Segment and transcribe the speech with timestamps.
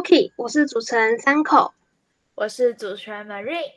[0.00, 1.74] 欢迎收听 Bookie，我是主持人三口，
[2.34, 3.72] 我是主持人 Marie。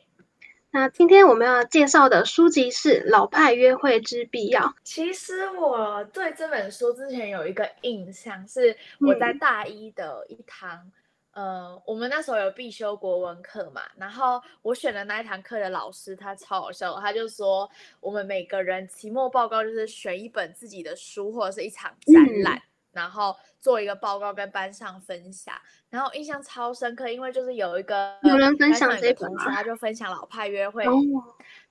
[0.72, 4.62] 那今天我们要介绍的书籍是《老派约会之必要》。
[4.84, 10.90] 其实我对这本书之前有一个印象，是我在大一的一堂，
[11.34, 17.70] 呃，我们那时候有必修国文课嘛，然后我选的那一堂课的老师他超好笑，他就说
[18.00, 22.62] 我们每个人期末报告就是选一本自己的书或者是一场展览。
[22.94, 25.56] 然后做一个报告跟班上分享，
[25.90, 30.84] 然后印象超深刻，因为就是有一个有人分享这本书，他就分享《老派约会》，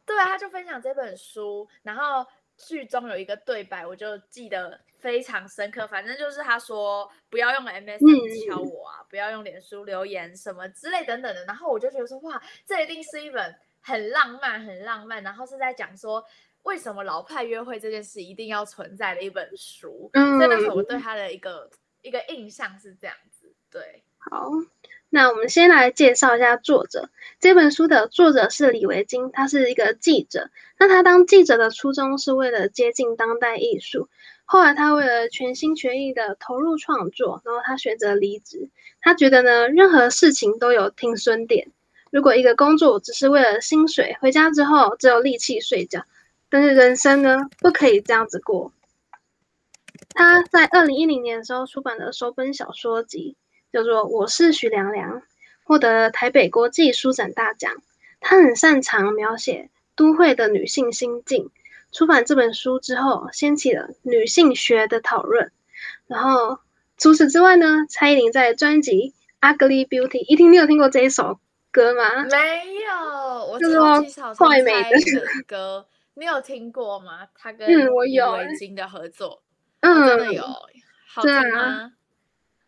[0.07, 2.27] 对啊，他就分享这本书，然后
[2.57, 5.87] 剧中有一个对白，我就记得非常深刻。
[5.87, 11.45] 反正就是他说不要用 MSN 敲我啊，不要用脸书留言什么之类等等的。
[11.45, 16.25] 然后我就觉得说哇，这一定是一本很浪漫、很浪漫，然后是在讲说。
[16.65, 20.09] 为什么老派约会这件事一定要存在的一本书？
[20.13, 21.69] 嗯，所以那时候我对他的一个
[22.03, 23.53] 一个印象是这样子。
[23.71, 24.51] 对，好，
[25.09, 27.09] 那我们先来介绍一下作者。
[27.41, 30.51] 这本书的作者是李维京，他是一个记者。
[30.79, 34.09] 那他当记者的初衷是为了接近当代艺术。
[34.45, 38.69] 后来他为了全心全意的投入创作，然后他选择离职。
[39.01, 41.69] 他觉得呢，任何事情都有停损点。
[42.11, 46.05] 如果一个工作只是为了薪水，回家之后只有力气睡觉。
[46.51, 48.73] 但是人生呢，不可以这样子过。
[50.15, 53.37] 他在二零一零年的时候出版了首本小说集，
[53.73, 55.21] 叫做《我是徐良良》，
[55.65, 57.73] 获得台北国际书展大奖。
[58.21, 61.51] 他很擅长描写都会的女性心境。
[61.91, 65.51] 出版这本书之后，掀起了女性学的讨论。
[66.07, 66.59] 然后
[66.97, 69.13] 除此之外呢，蔡依林在专辑
[69.57, 71.39] 《Ugly Beauty》，一听你有听过这一首
[71.71, 72.25] 歌吗？
[72.25, 72.39] 没
[72.85, 75.87] 有，我超级少听蔡依林的歌。
[76.15, 77.27] 你有听过吗？
[77.35, 79.43] 他跟嗯，我有维京的合作，
[79.83, 80.43] 嗯，真的有，
[81.07, 81.93] 好听吗？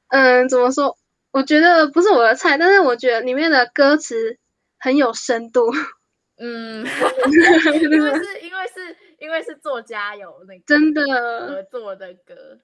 [0.08, 0.96] 嗯，怎么说？
[1.30, 4.38] 我觉得不是我的菜，但是我觉得里面的歌词
[4.78, 5.72] 很有深度。
[6.38, 6.84] 嗯，
[7.30, 11.02] 因为是因为是因为是作家有那个真的
[11.46, 12.58] 合作的歌，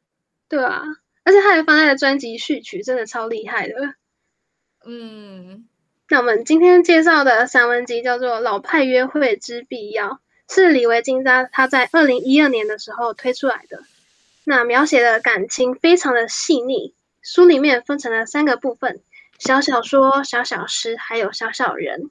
[0.49, 0.83] 对啊，
[1.23, 3.75] 而且他还放在了专辑序曲，真的超厉害的。
[4.85, 5.69] 嗯，
[6.09, 10.09] 那我们今天介绍的散文集叫做《老派约会之必要》。
[10.53, 13.85] 是李维金他他在二零一二年的时候推出来的，
[14.45, 16.95] 那描写的感情非常的细腻。
[17.23, 19.01] 书里面分成了三个部分：
[19.39, 22.11] 小小说、小小诗，还有小小人。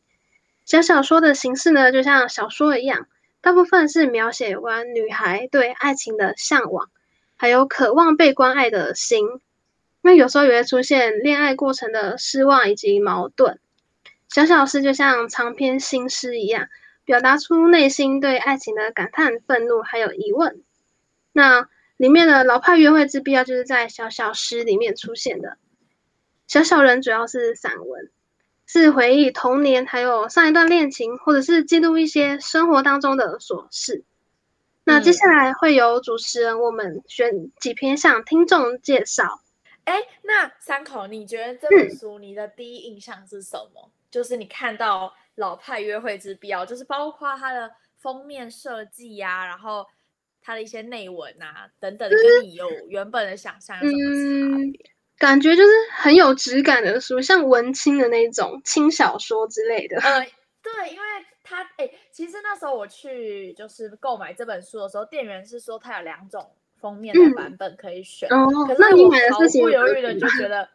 [0.65, 3.07] 小小说的形式呢，就像小说一样，
[3.41, 6.89] 大部分是描写有关女孩对爱情的向往，
[7.37, 9.25] 还有渴望被关爱的心。
[10.01, 13.59] 那有时候也会出现恋爱过程的失望以及矛盾。
[14.29, 16.67] 小小诗就像长篇新诗一样。
[17.05, 20.61] 表达出内心对爱情的感叹、愤怒，还有疑问。
[21.33, 21.67] 那
[21.99, 25.57] 里面的老派约会之必要，就是在小小诗里面出现的。
[26.47, 28.09] 小小人主要是散文，
[28.65, 34.05] 是回忆童年，还有上一段恋情，或者是记录一些生活当中的琐事。
[34.85, 39.41] 那接下来会有主持人我们选几篇向听众介绍。
[39.83, 43.91] 哎，那三口，你觉得这本书你的第一印象是什么？
[44.09, 45.13] 就是你看到。
[45.35, 49.87] 老派约会之必要，就是包括它的封面设计呀，然后
[50.49, 54.91] 它的一些内文啊等等，跟你有原本的想象有什么差别？
[55.15, 60.01] 感觉就是很有质感的书，像文青的那种轻小说之类的。
[60.01, 60.21] 呃，
[60.63, 61.03] 对，因为
[61.43, 66.49] 它哎，其实那时候我去就是购买这本书的时候，店员是说它有两种
[66.81, 70.67] 封面的版本可以选，哦，可是我毫不犹豫的就觉 得。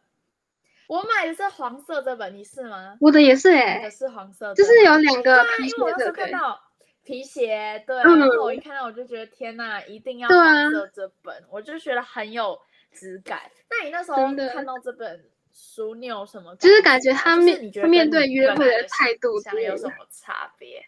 [0.86, 2.96] 我买的是黄色这本，你是吗？
[3.00, 6.12] 我的也是哎，也是黄色，就是有两个皮鞋的。
[6.12, 6.60] 看到
[7.04, 12.58] 皮鞋，对，然后我一看到我就觉得天呐，一定要黄色这本，我就觉得很有
[12.92, 13.50] 质感。
[13.70, 14.16] 那你那时候
[14.52, 16.56] 看到这本书，你有什么？
[16.56, 20.84] 就是感觉他面他面对约会的态度，想有什么差别？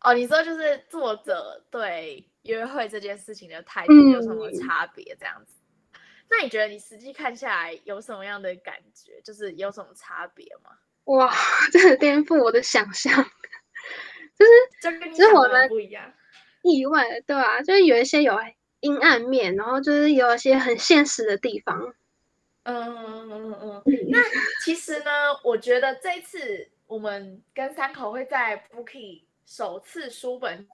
[0.00, 5.16] 哦，你说就是作者对约会这件事情的态度有什么差别？
[5.18, 5.54] 这样子。
[6.28, 9.20] 那你觉得你实际看下来有什么样的感觉？
[9.22, 10.70] 就是有什么差别吗？
[11.04, 11.32] 哇，
[11.72, 13.24] 真 的颠覆我的想象，
[14.38, 14.50] 就是
[14.82, 16.12] 就跟你想的不一样，
[16.62, 17.62] 意外对啊？
[17.62, 18.38] 就是有一些有
[18.80, 21.94] 阴暗面，然后就是有一些很现实的地方。
[22.64, 23.82] 嗯嗯嗯嗯。
[24.10, 24.18] 那
[24.64, 25.10] 其实呢，
[25.44, 30.68] 我觉得这次我们跟三口会在 Bookie 首次书本。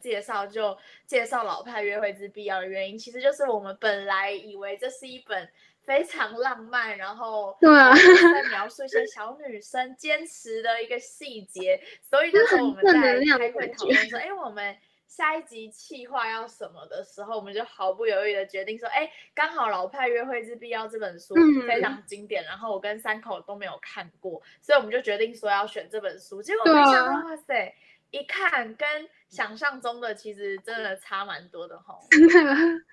[0.00, 0.76] 介绍就
[1.06, 5.48] 介绍老派约会之必要的原因，其实就是我们本来以为这是一本
[5.84, 14.76] 非常浪漫，然后对啊，在描述一些小女生坚持的一个细节，所以那时候我们在开会讨论说，哎，我们
[15.08, 21.34] 下一集企划要什么的时候，我们就毫不犹豫的决定说，哎，刚好《老派约会之必要》这本书
[21.66, 26.40] 非常经典，然后我跟三口都没有看过，所以我们就决定说要选这本书。
[26.40, 27.74] 结果没想到，哇塞，
[28.10, 31.98] 一看跟想象中的其实真的差蛮多的哈。
[32.10, 32.84] 真的，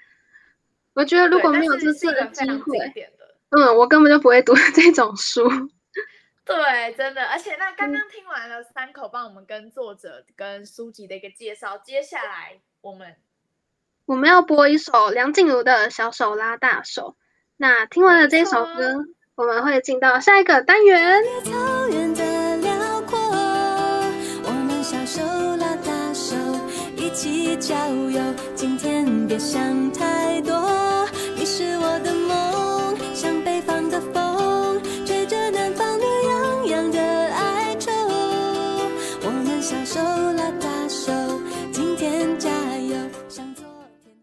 [0.94, 2.78] 我觉得如果没有这次的机会，
[3.50, 5.50] 嗯，我根本就不会读 这种书。
[6.46, 13.16] 对，真的，而且那刚刚听完了三口帮我们跟作者跟书籍的一个介绍，接下来我们
[14.06, 17.18] 我们要播一首梁静茹的小手拉大手。
[17.58, 19.06] 那听完了这首歌，
[19.36, 22.27] 我们会进到下一个单元。
[27.18, 27.76] 起郊
[28.12, 28.22] 游
[28.54, 30.54] 今天别想太多，
[31.36, 37.00] 你是我的梦，像北方的风，吹着南方暖洋洋的
[37.34, 37.92] 哀愁。
[39.26, 40.00] 我们小手
[40.34, 41.12] 拉大手，
[41.74, 42.96] 今天加油，
[43.28, 43.66] 向昨
[44.04, 44.16] 天。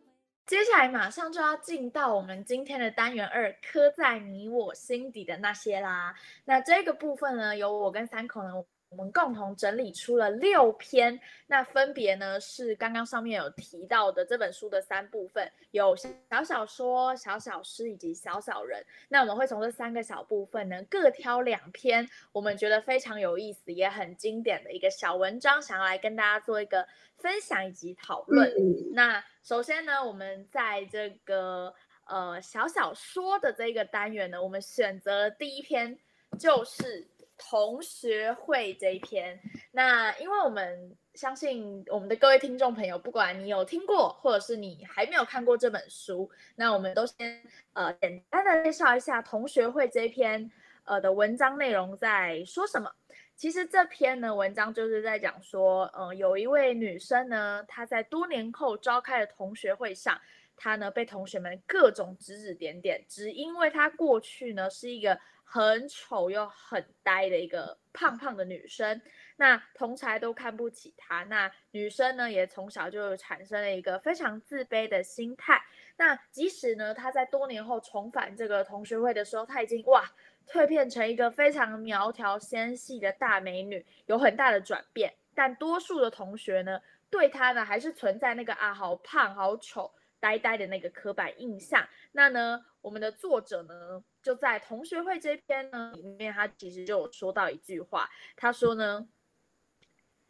[0.47, 6.15] 接下来马上就要进到我们今天的单元二，刻在你我心底的那些啦。
[6.45, 8.51] 那这个部分呢，由我跟三口呢。
[8.97, 11.19] 我们共同整理出了六篇，
[11.49, 18.81] 那分别呢是刚刚上面有提到的这本书的三部分，有小小说、小小诗以及小小人。
[19.09, 26.87] 那我们会从这三个小部分呢，各挑两篇我们觉得非常有意思也很经典的一个小文章，想要来跟大家做一个
[27.17, 28.53] 分享以及讨论。
[28.93, 31.75] 那首先呢，我们在这个
[32.07, 35.99] 呃小小说的这个单元呢，我们选择第一篇
[36.39, 37.09] 就是。
[37.37, 39.41] 同学会这一篇，
[39.73, 47.43] 那因为我们相信我们的各位听众朋友，不管你有听过，或者是你还没有看过这本书，那我们都先
[47.73, 50.49] 呃简单的介绍一下同学会这一篇
[50.85, 52.91] 呃的文章内容在说什么。
[53.35, 60.21] 其实这篇呢文章就是在讲说，呃，有一位女生呢，她在多年后召开的同学会上，
[60.57, 65.19] 她呢被同学们各种指指点点，只因为她过去呢是一个。
[65.45, 69.01] 很丑又很呆的一个胖胖的女生，
[69.37, 71.23] 那同才都看不起她。
[71.25, 75.63] 那女生呢，也从小就产生了一个非常自卑的心态。
[75.97, 80.11] 那即使呢，她在多年后重返这个同学会的时候，她已经哇
[80.49, 85.15] 蜕变成一个非常苗条纤细的大美女，有很大的转变。
[85.35, 86.81] 但多数的同学呢，
[87.11, 89.93] 对她呢还是存在那个啊好胖好丑。
[90.21, 99.07] 呆呆的那个刻板印象，那呢，我们的作者呢，就在同学会这篇呢里面，他其实就有说到一句话，他说呢，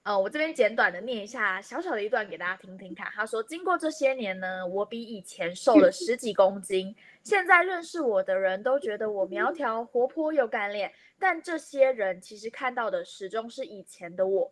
[0.02, 3.06] 呃，我这边简短的念一下小小的一段给大家听听看。
[3.14, 14.50] 他说，经过这些年呢，我比以前瘦了十几公斤，现在认识我的人都觉得我苗条、活泼又干练，但这些人其实看到的始终是以前的我，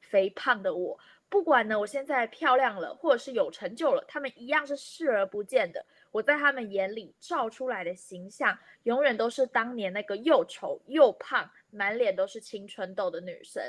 [0.00, 0.98] 肥胖的我。
[1.28, 5.86] 不管呢，我现在漂亮了，或者是有成就了，他们一样是视而不见的。
[6.10, 13.62] 我在他们眼里照出来的形象，永远都是当年那个又丑又胖、满脸都是青春痘的女生。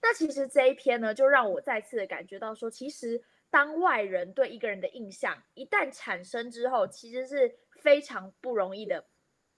[0.00, 9.04] 那其实这一篇呢，就让我再次的感觉到说，其实当外人对一个人的印象一旦产生之后，其实是非常不容易的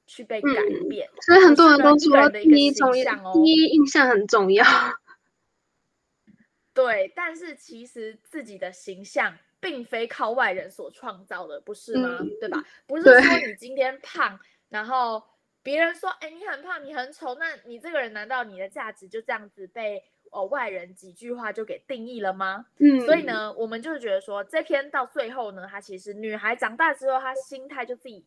[0.07, 0.49] 去被改
[0.89, 1.09] 变。
[1.21, 4.65] 所以很多人都说，第一重要，第一印象很重要。
[6.75, 12.19] 对，但是其实自己的形象并非靠外人所创造的，不是吗？
[12.39, 12.63] 对吧？
[12.87, 15.23] 不 是说你今天胖，然后
[15.63, 22.67] 别人说，哎，你很胖，你很丑，那你这个人难道你的价值就这样子被哦外人几句话就给定义了吗？
[22.79, 28.23] 嗯，所以呢，我们就是觉得说，这篇到最后呢，她其实女孩长大之后，她心态就自己。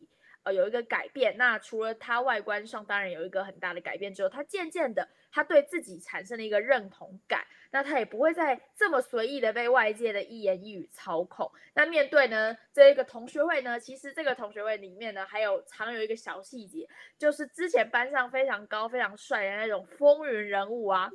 [0.52, 1.36] 有一个改变。
[1.36, 7.44] 那除了他外观上当然有一个很大的改变之后，他渐渐的，他对自己产生了一个认同感。
[7.70, 11.52] 那他也不会再这么随意的被外界的一言一语操控。
[11.74, 16.88] 那面对呢这一个同学会呢，其实这个同学会里面呢，还有常有一个小细节，
[17.18, 21.10] 就是之前班上非常高、非常帅的那种风云人物啊，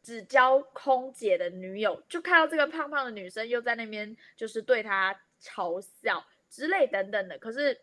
[0.00, 5.12] 只教空姐的女友，就看到这个胖胖的女生又在那边就是对他
[5.42, 7.36] 嘲笑之类等等的。
[7.38, 7.76] 可是。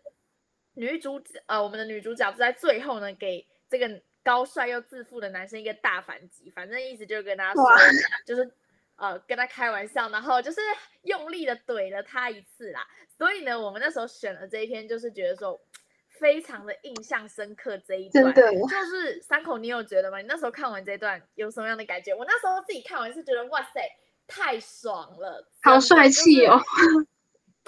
[0.77, 7.63] 女主角呃，我们的女主角在最后呢，给这个高帅又自负的男生一个大反击，反正意思就是跟他说，
[8.25, 8.51] 就是
[8.95, 10.61] 呃跟他开玩笑，然后就是
[11.01, 12.87] 用力的怼了他一次啦。
[13.17, 15.59] 所以呢，我们那时候选了这一篇，就是觉得说
[16.19, 18.31] 非常的印象深刻这一段。
[18.35, 18.51] 就
[18.85, 20.19] 是三口，你有觉得吗？
[20.19, 22.13] 你那时候看完这段有什么样的感觉？
[22.13, 23.81] 我那时候自己看完是觉得哇塞，
[24.27, 26.61] 太爽了，好帅气哦。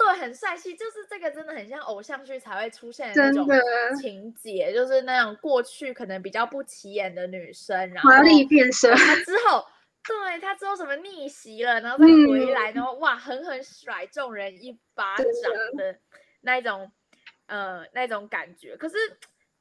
[0.00, 3.46] 对，很帅气，就是这个真的很像偶像剧才会出现的那种
[4.00, 9.62] 情节，就是那种过去可能比较不起眼的女生，然后华丽变身，她之后
[10.02, 15.26] 对她之后什么逆袭了，然后再回来，然后哇，狠狠甩众人一巴掌
[15.76, 15.98] 的
[16.40, 16.90] 那一种，
[17.46, 18.76] 呃，那种感觉。
[18.78, 18.96] 可是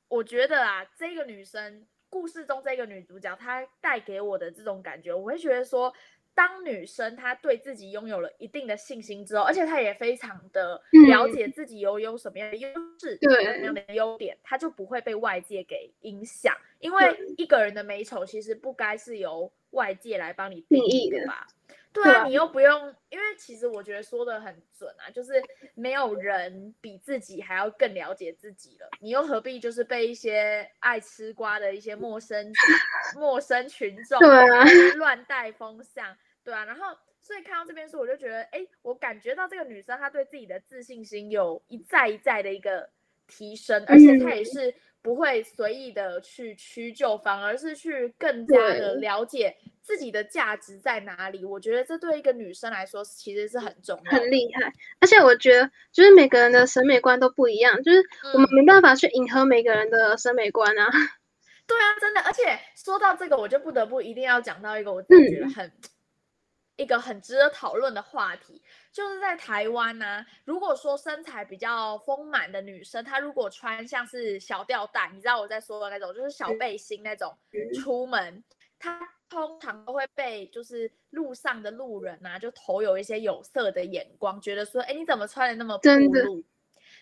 [0.08, 5.93] 我觉得啊，这个女生故事中这个女主角，她带给我的这种感觉，我会觉得说。
[6.39, 16.55] 当女生她对自己拥有了一定的信心之后，而且她也非常的了解自己拥有什么样的优势，对什么样的优点，她就不会被外界给影响。
[16.79, 21.46] 因为一个人的美丑其实不该是由外界来帮你定义的吧？
[21.91, 25.34] 对啊，你又不用，因为其实我觉得说的很准啊，就是
[25.74, 32.53] 没有人比自己还要更了解自己了，你又何必就是被一些爱吃瓜的一些陌生
[33.19, 34.17] 陌生群众
[34.96, 36.15] 乱带风向？
[36.49, 42.89] 对啊，然后所以看到这边书，我就觉得，哎，我感觉到这个女生她对自己的自信心有一再一再的一个
[43.27, 51.45] 提升，而且她也是不会随意的去屈就，反而是去更加的了解自己的价值在哪里。
[51.45, 54.73] 我觉得这对一个女生来说其实是很重要，很厉害。
[54.99, 58.03] 而且我觉得，就是每个人的审美观都不一样，就是
[58.33, 60.89] 我们没办法去迎合每个人的审美观啊。
[61.67, 62.21] 对啊，真的。
[62.21, 65.71] 而且说到这个，我就不得不一定要讲到一个我自己觉得很。
[66.79, 70.25] 一个很值得讨论的话题，就是在台湾呢。
[70.45, 77.38] 如果说身材比较丰满的女生，她如果穿像是小吊带，你知道我在说的那种，就是小背心那种，
[77.81, 78.41] 出门，
[78.79, 78.98] 她
[79.29, 85.91] 通常都会被就是路上的路人啊，就投有一些有色的眼光，觉得说，哎，你怎么穿的那么暴
[86.24, 86.41] 露？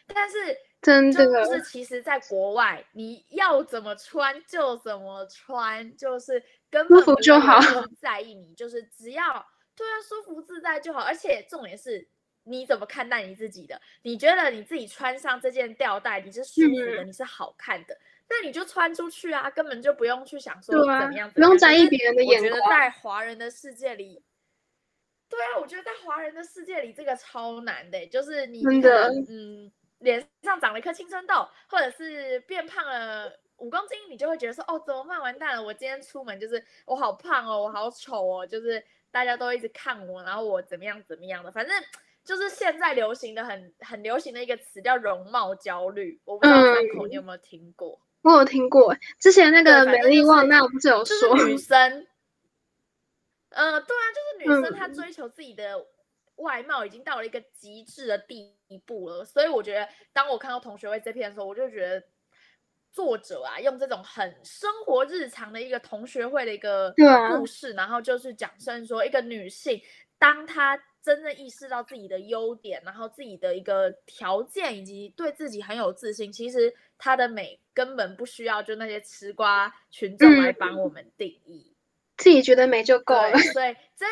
[0.07, 7.59] 但是真的就是其实，在国外，你要怎么穿就怎么穿，就是根本不就好
[8.01, 9.45] 在意你，就是只要。
[9.77, 11.01] 对啊，舒服自在就好。
[11.01, 12.05] 而且重点是，
[12.43, 13.79] 你怎么看待你自己的？
[14.01, 17.95] 你觉得你自己穿上这件吊带，你是舒服的，你是好看的，
[18.27, 22.51] 那你就穿出去啊，根本就不用去想说怎么样，不用在意别人的眼光。
[22.51, 24.23] 我觉得在华人的世界里，
[25.29, 35.21] 对啊，我觉得在华人的世界里，这个超难的，就是你可能嗯，脸上长了一颗青春痘，或者是变胖了五公斤，你就会觉得说，哦，怎么办？
[35.21, 38.83] 完蛋了，我今天出门就是我好胖哦，我好丑哦，就是。
[39.17, 41.75] 大家都一直看我，然后我怎么样怎么样的，反正
[42.23, 47.99] 就是现在流行的很很流行的一个词叫容貌焦虑，我不知道三口你有没有听过？
[48.21, 52.05] 我有听过，之前那个美丽旺那不是有说女生，
[53.49, 55.83] 呃，对啊，就是女生她追求自己的
[56.35, 58.53] 外貌已经到了一个极致的地
[58.85, 62.03] 步了，所以我觉得当我看到同学会这篇的时候，我就觉得。
[62.97, 66.91] 作者啊，用这种很生活日常的一个同学会的一个
[67.29, 69.79] 故事，然后就是讲述说一个女性，
[70.17, 81.75] 当她真正意识到自己的优点，然后自己的一个条件，以及对自己很有自信，其实她的美根本不需要就那些吃瓜群众来帮我们定义，
[82.17, 83.37] 自己觉得美就够了。
[83.53, 84.07] 所以这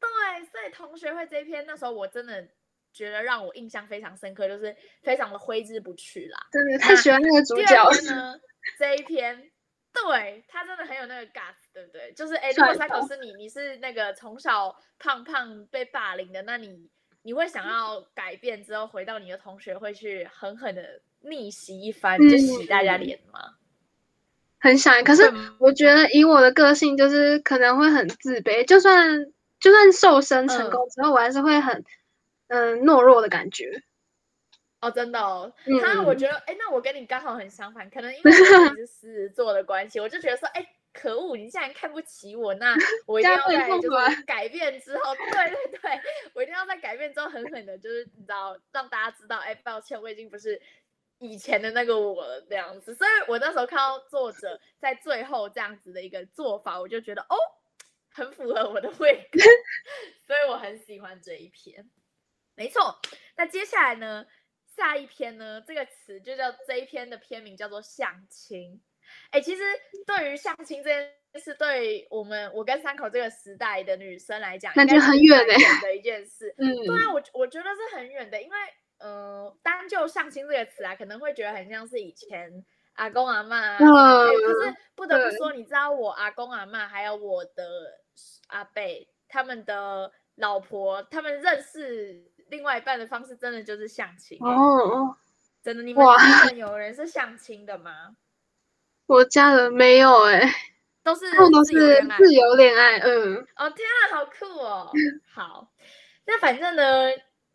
[0.00, 2.48] 对，所以同学会这篇那时候我真的。
[2.92, 6.38] 觉得让我印象非常深刻，就是非常的挥之不去啦。
[6.52, 8.38] 真的，太喜欢那个主角呢。
[8.78, 9.50] 这一篇，
[9.92, 12.12] 对他真的很有那个 guts，对不对？
[12.12, 16.88] 就是哎，如果三口是你，你是那个从小胖胖被霸凌的，那你
[17.22, 23.54] 你会想要改变之后回到你的同学会去狠狠的逆袭一番，就洗大家脸吗？
[24.60, 25.22] 很想，可是
[25.58, 29.26] 我觉得以我的个性，就是可能会很自卑，就算
[29.58, 31.84] 就算瘦身成功之后，我还是会很。
[32.48, 33.82] 嗯，懦弱的感觉
[34.80, 35.52] 哦，真的哦。
[35.80, 42.74] 他我觉得，哎，那我跟你刚好很相反，可能因为你是狮子座的关系，我就觉得说，哎，可恶，你竟然看不起我，那
[43.06, 46.00] 我一定要在就是改变之后，对对对，
[46.34, 50.60] 我一定要在改变之后狠狠的，就是你知道，让大家知道，哎，抱歉，我已经不是
[51.18, 52.92] 以前的那个我了这样子。
[52.94, 57.36] 所以我那时候看到作者在最后这样子的一个做法，我就觉得哦，
[58.10, 59.38] 很符合我的 胃口，
[60.26, 61.88] 所以我很喜欢这一篇。
[62.56, 62.98] 没错，
[63.36, 64.26] 那接下来呢？
[64.74, 65.62] 下一篇呢？
[65.66, 68.80] 这个词就叫这一篇的篇名叫做相亲。
[69.30, 69.62] 哎，其实
[70.06, 75.46] 对于相亲这件事，对我们我跟三口这个时代的女生来讲，感觉很远
[75.82, 76.54] 的一件事。
[76.56, 78.56] 嗯，对啊，我我觉得是很远的，因为
[78.98, 83.76] 呃，单就相亲这个词啊，可能会觉得很像是以前阿公阿妈。
[83.76, 88.00] 可是不得不说，你知道我阿公阿妈还有我的
[88.46, 88.82] 阿伯
[89.28, 92.31] 他们的老婆，他们认识。
[92.52, 95.16] 另外一半的方式真的就是相亲哦，
[95.62, 96.04] 真的，你们
[96.54, 98.14] 有人是相亲的吗？
[99.06, 100.52] 我家人没有哎，
[101.02, 103.38] 都是都是自由恋爱，嗯。
[103.56, 104.92] 哦天啊，好酷哦！
[105.32, 105.72] 好，
[106.26, 106.82] 那反正呢，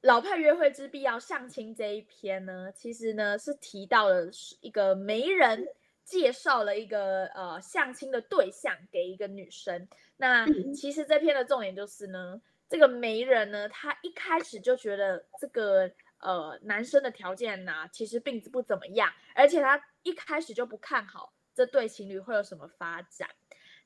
[0.01, 5.67] 老派约会之必要相亲这一篇呢，其实呢是提到了一个媒人
[6.03, 9.87] 介绍了一个呃相亲的对象给一个女生。
[10.17, 23.29] 那其实这篇的重点就是呢，这个媒人呢，他一开始就觉得这个呃男生的条件呢，其实并不怎么样，而且他一开始就不看好这对情侣会有什么发展。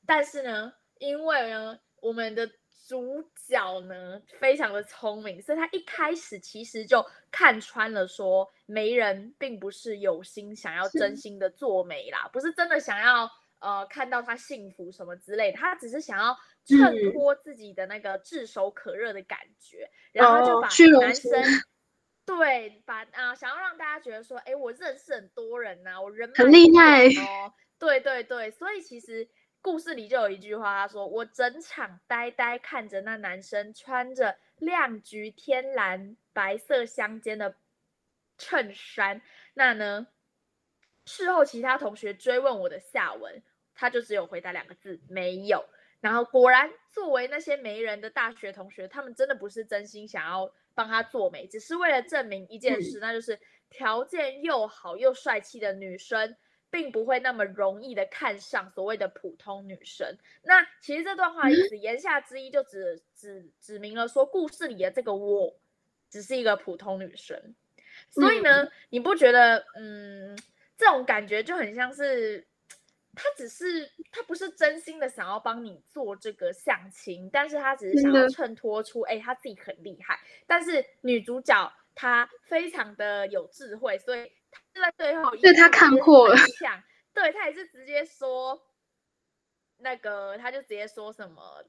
[0.04, 2.50] 但是呢，因为呢，我们的
[2.88, 13.30] 主角呢非常的聪明，所以他一开始其实就看穿了，说媒人并不是有心想要真心的做媒啦，不是真的想要。
[13.62, 20.68] 呃，看到他幸福什么之类的，他只是想要衬托自己的那个炙手可热的感觉，然后就把
[21.00, 21.30] 男生
[22.24, 29.28] 对把啊，想要让大家觉得说，哎，我认识很多人呐，我人很厉害哦，对对对，所以其实
[29.60, 37.56] 故事里就有一句话，他说我整场呆呆看着那男生穿着亮橘天蓝白色相间的
[38.38, 39.20] 衬衫，
[39.54, 40.06] 那呢，
[41.06, 43.42] 事后其他同学追问我的下文。
[43.74, 45.64] 他就只有回答两个字，没有。
[46.02, 53.38] 然后果然，作为那些媒人的大学同学，他们真的不是真心想要帮他做媒，只是为了证明一件事，那就是
[53.70, 56.36] 条件又好又帅气的女生，
[56.70, 60.18] 并不会那么容易的看上所谓的普通女生。
[60.42, 65.54] 那其实这段话意思言下之意，就指指指明了说，故事里的这个我，
[66.10, 67.54] 只是一个普通女生。
[68.10, 70.36] 所以呢，你不觉得，嗯，
[70.76, 72.44] 这种感觉就很像是。
[73.14, 80.18] 他只是，他不是真心的想要帮你做这个相亲，但是他只是想要衬托出，哎，他自己很厉害。
[80.46, 86.34] 但是女主角她非常的有智慧，所以她在最后，对他看破了，
[87.12, 88.62] 对他也是直接说，
[89.76, 91.64] 那个他就直接说什么。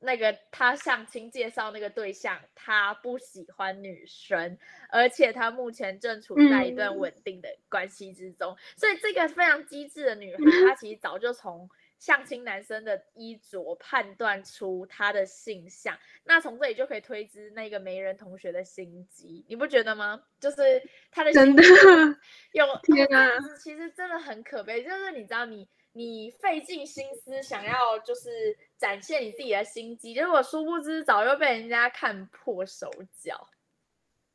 [0.00, 4.56] 那个他相亲介绍那个对象，他不喜欢女生，
[4.90, 20.22] 而且他目前正处在一段稳定的关系之中，所以这个非常机智的女孩，她其实早就从相亲男生的衣着判断出他的性向，那从这里就可以推知那个媒人同学的心机，你不觉得吗？
[20.38, 20.80] 就是
[21.10, 21.62] 他的心机
[22.52, 23.30] 有天啊，
[23.60, 25.68] 其实真的很可悲，就是你知道你。
[25.92, 32.88] 你费尽心思想要就是展现你自己的心机，结果殊不知早就被人家看破手
[33.20, 33.48] 脚，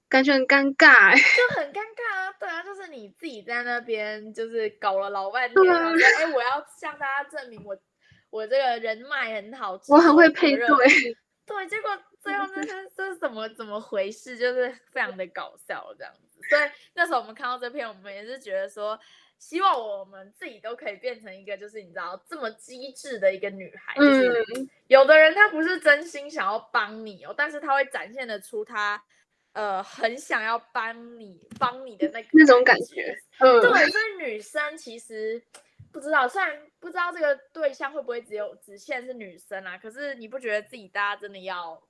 [0.09, 2.33] 感觉很尴尬，就很尴尬啊！
[2.37, 7.77] 对啊，就是你自己在那边就是搞了老半天，说哎，我要向大家证明我
[8.29, 10.67] 我这个人脉很好，我很会配对，
[11.45, 14.37] 对，结果最后这是这是怎么怎么回事？
[14.37, 16.41] 就是非常的搞笑这样子。
[16.49, 18.99] 所以那时候我们看到这篇，我们也是觉得说。
[19.43, 23.93] 希望我们自己都可以变成一个，就是你知道这么机智的一个女孩。
[23.93, 24.45] 就是
[24.87, 29.03] 有的人他不是真心想要帮你哦，但是他会展现的出他
[29.51, 33.13] 呃很想要帮你帮你的那个那种感觉。
[33.39, 35.43] 嗯，对，所以女生其实
[35.91, 41.83] 不知道，虽然不知道这个对象会不会只有只限是女生啊，可是你不觉得自己大家真的要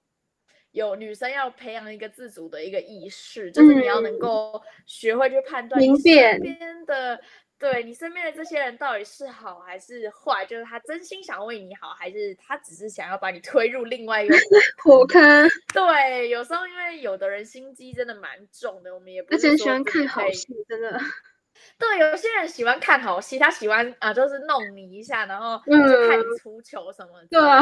[0.71, 5.95] 有女生要培养一个自主的一个意识，就是你要能够学会去判断身
[6.41, 7.21] 边的。
[7.63, 10.45] 对你身边的这些人到底是好还是坏？
[10.45, 14.35] 就是他真心想为你好，还是他只是想要把你推入另外一个
[14.83, 15.49] 火坑？
[15.73, 20.99] 对，有时候因为有的人心机真的蛮重的，我们也不是说喜欢看好戏，真的。
[21.79, 25.71] 对，有些人喜欢看好戏，他喜欢啊，就是弄你一下，然后就
[26.09, 27.23] 看你出糗什么。
[27.31, 27.61] 对啊，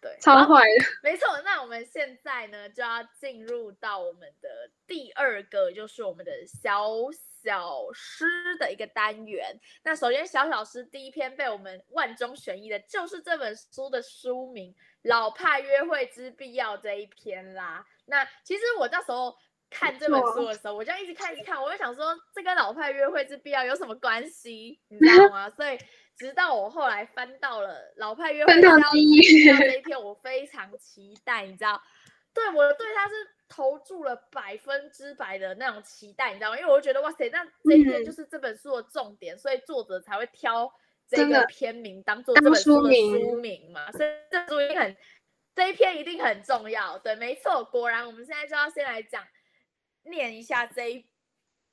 [0.00, 0.84] 对，超坏的。
[1.04, 4.48] 没错，那我们现在呢就要进入到我们的
[4.88, 6.90] 第二个，就是我们的小。
[7.46, 8.26] 小诗
[8.58, 9.56] 的一个单元。
[9.84, 17.86] 那首先，小小诗第一篇被我们万中选一的，就是这本书的书名《老派约会之必要》这一篇啦。
[18.06, 19.32] 那其实我那时候
[19.70, 24.80] 看这本书的时候，我就一直看一直看，我就想说，这跟老派约会之必要有什么关系？
[24.88, 25.48] 你知道吗？
[25.50, 25.78] 所以
[26.16, 28.72] 直到我后来翻到了《老派约会之必要》
[29.62, 31.80] 这一篇，我非常期待，你知道？
[32.34, 33.14] 对我对他是。
[33.48, 36.58] 投注了百分之百的那种期待，你知道吗？
[36.58, 40.72] 因为我就觉得哇塞，那这一篇就是这本书的重点，所以作者才会挑
[41.08, 43.90] 这个篇名当做这本书的书名嘛。
[43.92, 44.96] 所以这书一定很，
[45.54, 46.98] 这一篇一定很重要。
[46.98, 49.24] 对，没错，果然我们现在就要先来讲，
[50.02, 51.06] 念一下这一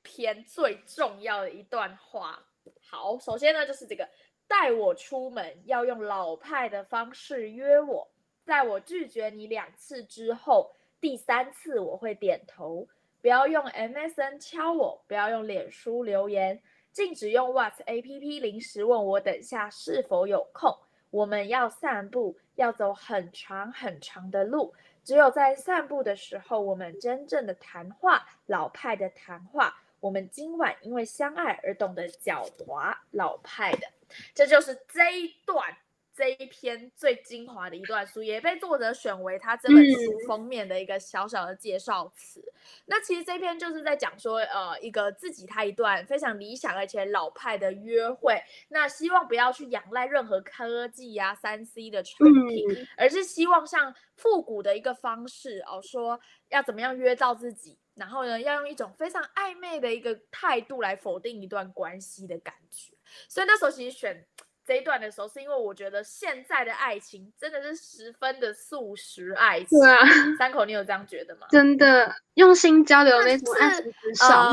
[0.04, 2.46] 篇最重要的一段话。
[2.88, 4.08] 好，首先呢就是这个，
[4.48, 8.12] 带我出门要用老派的方式约我，
[8.46, 10.76] 在我拒绝你两次之后。
[11.04, 12.88] 第三次我会点头，
[13.22, 16.62] 不要用 MSN 敲我，不要用脸书留言，
[16.94, 20.74] 禁止用 What APP 临时问我等下是否有空。
[21.10, 29.76] 我们要散步，要走很长很长的路，只有在散步的时候，我们真正的谈话，老派的谈话。
[30.00, 33.88] 我们今晚因为相爱而懂得狡猾老派的，
[34.34, 35.76] 这就是这一段。
[36.16, 42.44] 这一篇最精华的一段书，也被作者选为他这本书封面的一个小小的介绍词。
[42.86, 48.40] 那其实这篇就是在讲说，呃，一个自己他一段非常理想而且老派的约会。
[48.70, 62.94] 那希望不要去仰赖任何科技呀、三 C 的产品，而是希望像复古的一个方式哦，说要怎么样约到自己，然后呢，要用一种非常暧昧的一个态度来否定一段关系的感觉。
[63.28, 64.26] 所以那时候其实选。
[64.66, 69.80] 这一段的时候，是因为我觉得现在的爱情真的是十分的素食爱情。
[69.80, 70.00] 对啊，
[70.38, 71.48] 三口，你有这样觉得吗？
[71.50, 74.52] 真的用心交流那种爱情很少。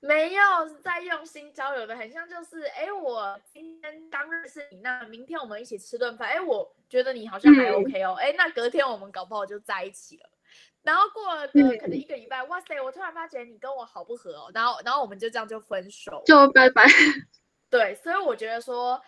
[0.00, 0.42] 没有
[0.84, 10.30] 在用心交流的，很像就是，哎，我今天刚认识你，那明天我们一起吃顿饭，哎，我觉得你好像还 OK 哦，哎，那隔天我们搞不好就在一起了。
[10.82, 16.84] 然后过了可能一个礼拜，哇塞，我突然发觉你跟我好不合哦，然后然后我们就这样就分手，就拜拜。
[17.76, 19.00] 对，所以我觉得说，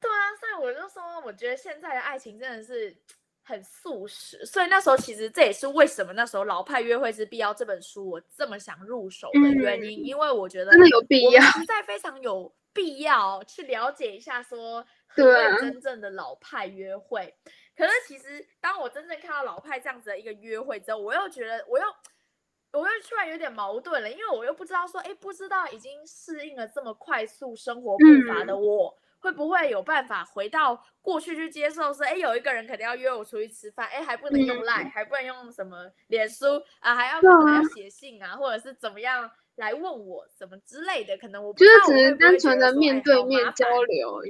[0.00, 2.96] 对啊，所以我就说，我觉得现在的爱情真的是
[3.42, 4.44] 很素食。
[4.46, 17.34] 所以那时候其实这也是为什么那时候《老派约会之必要》这本书我这么想入手的原因，因为我觉得真的有必要，实在非常有必要去了解一下说 何谓真正的老派约会。
[17.76, 21.84] 可是其实当我真正看到老派这样子的一个约会之后，我又觉得我又。
[22.72, 31.92] 我又突然有点矛盾了，因为我又不知道说，哎，不知道已经适应了这么快速生活步伐的我，会不会有办法回到过去去接受？
[31.92, 41.14] 说，哎，有一个人肯定要约我出去吃饭，哎，还不能用赖，还不能用什么脸书啊，还要可能要写信啊，或者是怎么样来问我什么之类的？
[41.18, 44.22] 可能我就是只是单纯的面对面交流。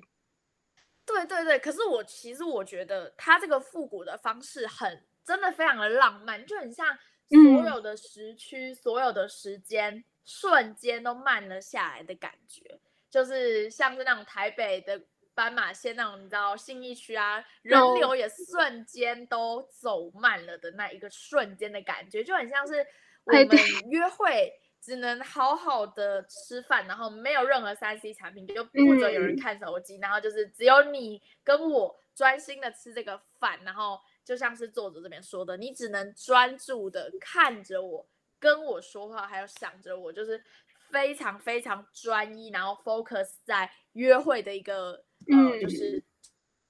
[1.07, 6.99] 对对对，可是我其实我觉得他这个复古的方式很真的非常的浪漫，就很像。
[7.31, 12.81] 所有的时区，所有的时间，瞬间都慢了下来的感觉，
[13.11, 15.01] 就是像是那种台北的
[15.35, 22.87] 斑马线那种，你知道信义区啊，人流也瞬间都走慢了的那一个瞬间的感觉，就很像是
[23.25, 23.49] 我们。
[23.91, 29.39] 约会只能好好的吃饭，然后没有任何三 C 产品，就不准有人。
[29.41, 33.99] 看手机，然后就是只有你跟我专心的吃这个饭，然后。
[34.25, 38.07] 就像是作者这边说的，你只能专注的看着我，
[38.39, 40.43] 跟我说话，还有想着我，就是
[40.91, 46.03] 非常非常专一，然后 focus 在约会的一个呃，就是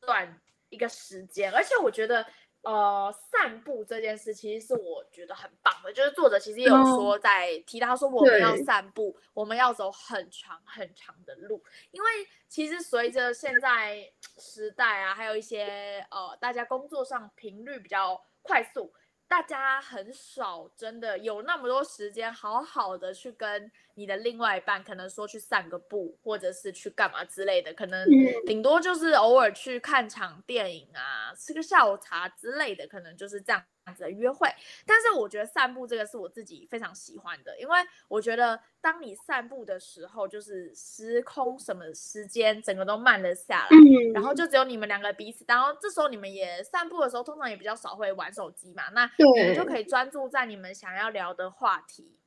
[0.00, 2.26] 段一个时间，而且我觉得。
[2.62, 12.09] 呃，散步这件事其实是我觉得很棒的，就是作者其实也有说在提到说我们要散步，我们要走很长很长的路，因为
[12.48, 18.92] 其实随着现在时代啊，还有一些呃，大家工作上频率比较快速。
[19.29, 28.07] 大家很少真的有那么多时间，好好的去跟你的另外一半，可能说去散个步，或者是去干嘛之类的，可能
[28.46, 33.62] 顶多就是偶尔去看场电影啊，吃个下午茶之类的，可能就是这样。
[33.96, 34.48] 子的约会，
[34.87, 43.76] 但是我觉得散步这个是我自己非常喜欢的，因为我觉得当你散步的时候，就是时空什么时间整个都慢了下来，
[44.14, 52.20] 然后就只有你们两个彼此，然后这时候你们也散步的时候，通常也比较少会玩手机嘛，那你们就可以专注在你们想要聊的话题，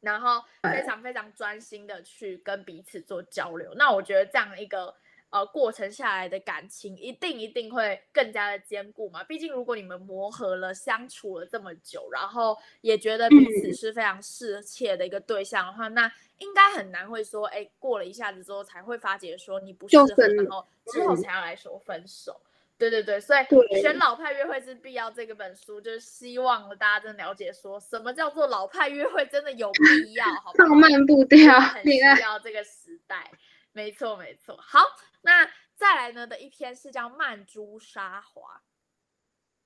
[0.00, 3.72] 然后非常非常专心的去跟彼此做交流。
[3.74, 4.94] 那我觉得这样一个。
[5.30, 9.22] 呃，过程下来的感情一定一定会更加的坚固嘛。
[9.22, 22.40] 毕竟如果你们磨合了、相处了这么久，然后也觉得彼此是非常适切的一个对象的话，那应该很难会说，哎，过了一下子之后才会发觉说你不适合，然后之后才要来说分手。
[22.78, 33.30] 对对对，所以选老派约会是必要这个本书，就是希望大家真的了解说什么叫做老派约会，真的有必要，好浪漫步调，很需要这个时代。
[33.72, 34.80] 没错没错，好。
[35.22, 38.42] 那再来呢的一篇是叫《曼珠沙华》，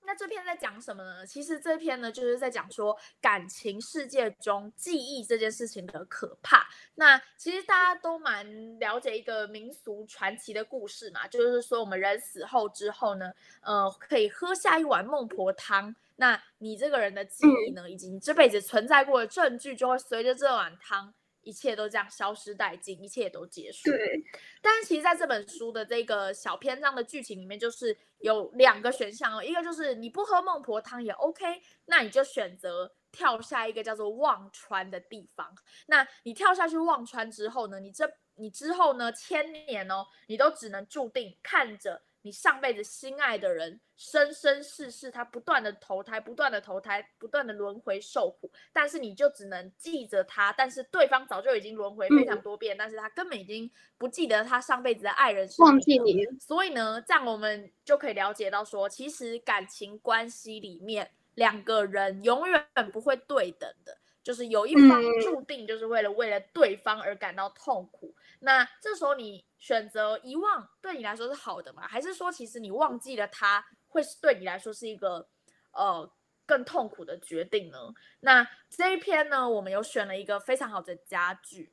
[0.05, 1.27] 那这篇在讲什么呢？
[1.27, 6.67] 其实这篇呢就是在讲说感情世界中记忆这件事情的可怕。
[6.97, 21.15] 那其实大家都蛮了解一个民俗传奇的故事嘛，就是说我们人死后之后呢，呃，可以喝下一碗孟婆汤，那你这个人的记忆呢，以及你这辈子存在过的证据，就会随着这碗汤。
[21.43, 23.91] 一切都这样消失殆尽，一切都结束。
[23.91, 24.25] 对。
[24.61, 35.55] 但是其实在这本书的这个小篇章的剧情里面，就是有两个选项哦，一个就是你不喝孟婆汤也 OK，那你就选择跳下一个叫做忘川的地方。
[35.87, 56.25] 那你跳下去忘川之后呢，你这你之后呢千年哦，你都只能注定看着你上辈子心爱的人生生世世他不断的投胎，不断的投胎，不断的轮回受苦，但是你就只能记着他，但是对方早就已经轮回非常多遍，但是他根本已经不记得他上辈子的爱人是忘记你。
[56.41, 63.99] 所以呢，这样我们就可以了解到说，其实感情关系里面两个人永远不会对等的。
[64.23, 71.87] 就是有一方注定就是为了为了对方而感到痛苦，那这时候你选择遗忘，对你来说是好的吗？
[71.87, 75.29] 还是说其实你忘记了他，会是对你来说是一个
[75.73, 76.11] 呃
[76.45, 77.79] 更痛苦的决定呢？
[78.21, 81.73] 那这一篇呢，我们有选了一个非常好的佳句，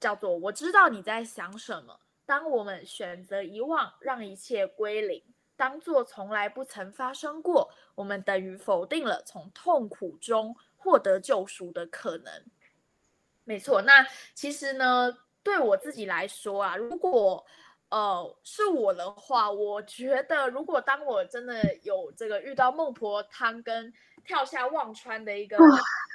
[0.00, 2.00] 叫做“我知道你在想什么”。
[2.26, 5.22] 当我们选择遗忘，让一切归零，
[5.56, 10.56] 当做从来不曾发生过，我们等于否定了从痛苦中。
[10.84, 12.44] 获得救赎的可能，
[13.44, 13.82] 没错。
[13.82, 17.44] 那其实呢，对我自己来说啊，如果
[17.90, 23.92] 呃是我的话，我觉得如果当我真的有这个遇到孟婆汤跟
[24.24, 25.56] 跳下忘川的一个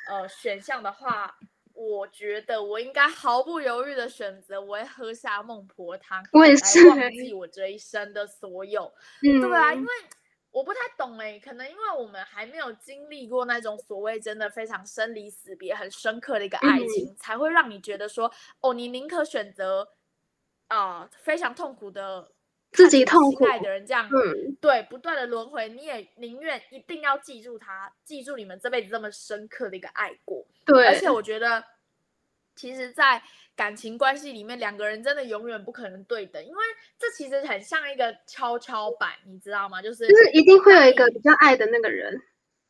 [0.09, 1.37] 呃选项的话，
[1.73, 6.49] 我觉得我应该毫不犹豫的选择，我会喝下孟婆汤，来
[6.89, 8.91] 忘记我这一生的所有。
[9.21, 9.87] 对啊，因为。
[10.51, 18.31] 我不太懂哎，可能因为我们还没有经历过那种所谓真的非常生离死别、很深刻的一个爱情，才会让你觉得说，
[18.61, 19.87] 哦，你宁可选择
[20.67, 22.31] 啊非常痛苦的
[22.71, 24.09] 自己痛苦爱的人这样，
[24.59, 30.45] 对，不断的轮回，你也宁愿一定要记住他，记住你们这辈子这么深刻的一个爱过。
[30.65, 31.63] 对，而且我觉得，
[32.55, 33.21] 其实，在
[33.57, 36.63] 感情关系里面，两个人真的永远不可能对等，因为
[36.97, 39.81] 这其实很像一个跷跷板，你知道吗？
[39.81, 42.21] 就是就是一定会有一个比较爱的那个人。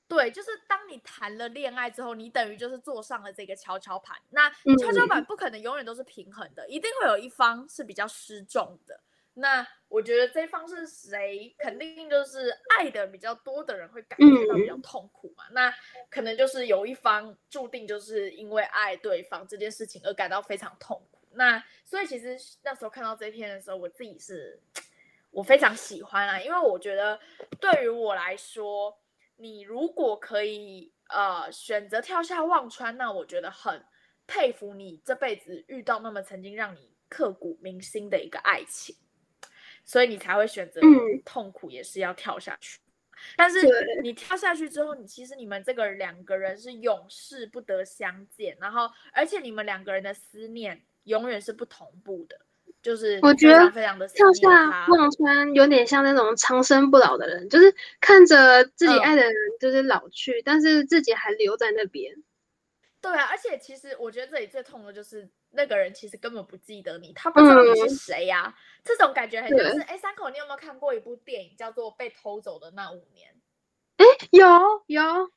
[0.08, 4.18] 对，就是当你谈了恋爱之后，你等于就是坐上了这个跷跷板。
[4.30, 8.98] 那跷跷板不可能永远都是平衡的，一定会有一方是比较失重的。
[9.40, 15.44] 那我觉得这方是谁，肯定就是爱的比较多的人会感觉到比较痛苦嘛。
[15.52, 15.72] 那
[16.10, 21.28] 可能就是有一方注定就是因为爱对方这件事情而感到非常痛苦。
[21.34, 24.60] 那所以其实那时候看到这篇的时候，我自己是
[25.30, 27.20] 我非常喜欢啊，因为我觉得
[27.60, 28.98] 对于我来说，
[29.36, 33.86] 你如果可以呃选择跳下忘川，那我觉得很
[34.26, 38.96] 佩服你这辈子遇到那么曾经让你刻骨铭心的一个爱情。
[39.88, 40.82] 所以你才会选择
[41.24, 42.78] 痛苦也是要跳下去，
[43.38, 43.66] 但是
[44.04, 52.38] 你跳下去之后，你其实你们这个两个人是永世不得相见，然后而且你们两个人的思念永远是不同步的，
[52.82, 62.14] 就是我觉得非常的跳下忘川有点像那种长生不老的人，就是看着自己爱的人就是老去，但是自己还留在那边。
[63.00, 65.30] 对啊，而且其实我觉得这里最痛的就是。
[65.52, 68.54] 那个人其实根本不记得你，他不知道你是谁呀。
[68.84, 73.34] 这种感觉很像是，哎，三口，你有没有看过一部电影叫做《被偷走的那五年》？
[73.98, 74.46] 哎，有
[74.88, 75.32] 有。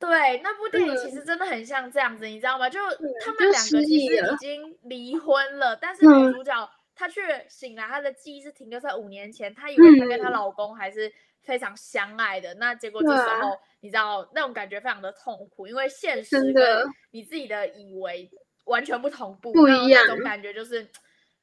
[0.00, 2.68] 对，那部电影其实真的很像这样子，你知道吗？
[2.68, 2.80] 就
[3.20, 11.10] 他们两个其实已经离婚了，但是女主角她却醒来，她的记忆是停留在五年前，她以为她跟她老公还是
[11.42, 12.52] 非常相爱的。
[12.54, 18.30] 那结果这时候，你知道那种感觉非常的痛苦，因为现实跟你自己的以为。
[18.64, 20.82] 完全不同步，不一样那种感觉，就是，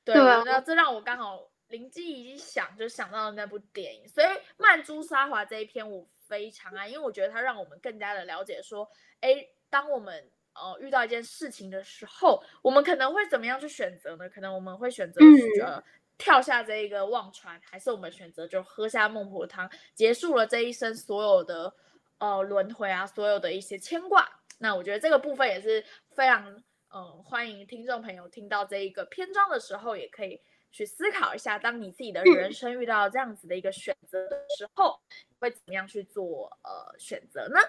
[0.03, 4.07] 对，那这让我刚好灵机一想，就想到了那部电影。
[4.07, 14.27] 所以《曼珠沙华》这一篇我非常爱，因为我觉得它让我们更加的了解说，哎，当我们呃遇到一件事情的时候，我们可能会怎么样去选择呢？
[14.27, 15.21] 可能我们会选择
[15.63, 15.84] 呃
[16.17, 21.71] 跳下这一个忘川，还是我们选择就喝下孟婆汤，结束了这一生所有的
[22.17, 24.27] 呃轮回啊，所有的一些牵挂。
[24.57, 26.63] 那我觉得这个部分也是非常。
[26.93, 30.41] 嗯，欢迎听众朋友听到这一个篇章的时候，也可以
[30.73, 34.99] 去思考一下，当你自己的人生遇到这样子的一个选择的时候，
[35.39, 37.60] 会怎么样去做呃选择呢？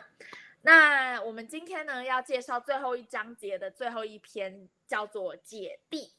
[0.62, 6.12] 那我们今天呢要介绍最后一章节的最后一篇，叫做姐弟。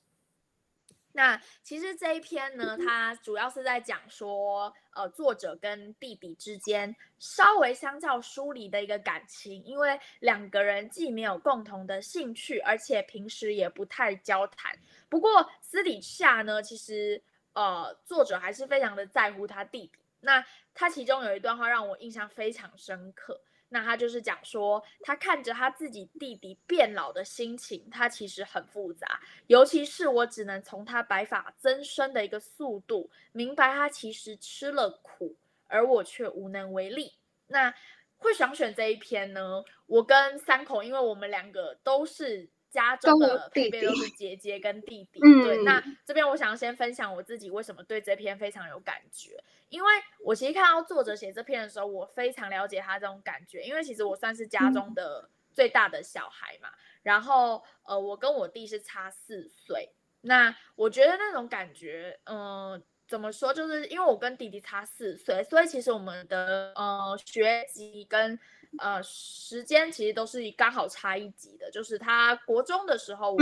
[1.16, 14.76] 那其实这一篇呢，它主要是在讲说，呃，作者跟弟弟之间稍微相较疏离的一个感情，因为两个人既没有共同的兴趣，而且平时也不太交谈。
[15.08, 17.22] 不过私底下呢，其实
[17.54, 20.00] 呃，作者还是非常的在乎他弟弟。
[20.20, 23.40] 那他其中有一段话让我印象非常深刻。
[23.74, 29.20] 那他就是讲说，他看着他自己弟弟变老的心情，他其实很复杂。
[29.48, 37.16] 尤其是我只能从他白发增生的一个速度，明白他其实吃了苦，而我却无能为力。
[37.48, 37.74] 那
[38.18, 39.64] 会想选这一篇呢？
[39.88, 45.22] 我跟三口，因为我们两个都是家中的配备都是姐姐跟弟弟。
[45.22, 56.70] 对，那这边我想要先分享我自己为什么对这篇非常有感觉，因为我其实看到作者写这篇的时候，我非常了解他这种感觉，因为其实我算是家中的最大的小孩嘛，
[57.04, 62.84] 然后呃，我跟我弟是差四岁，那我觉得那种感觉，嗯。
[63.06, 63.54] 怎么说？
[63.54, 68.40] 就是因为我跟弟弟差四岁，所以其实我们的呃学籍跟
[68.80, 71.70] 呃时间其实都是刚好差一级的。
[71.72, 73.40] 就是他国中的时候，我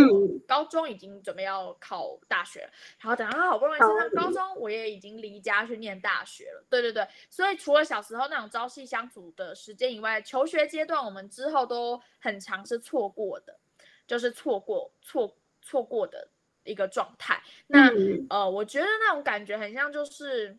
[0.48, 2.62] 高中已经准备要考大学，
[3.00, 6.66] 然后等他好不容易升上高中，我也已经离家去念大学了。
[6.70, 13.60] 对对对，所以除了小时候那种朝夕相处的时间以外，求学阶段我们之后都很长是错过的，
[14.08, 16.30] 就是错过错错过的。
[16.64, 17.90] 一个状态，那
[18.30, 20.56] 呃，我觉得那种感觉很像，就是，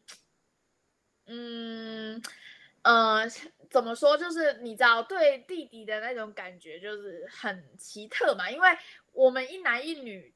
[1.26, 2.20] 嗯，
[2.82, 3.22] 呃，
[3.72, 4.16] 怎么说？
[4.16, 8.50] 就是你知道，对弟弟的那种感觉，就是很奇特嘛。
[8.50, 8.68] 因为
[9.12, 10.34] 我们一男一女，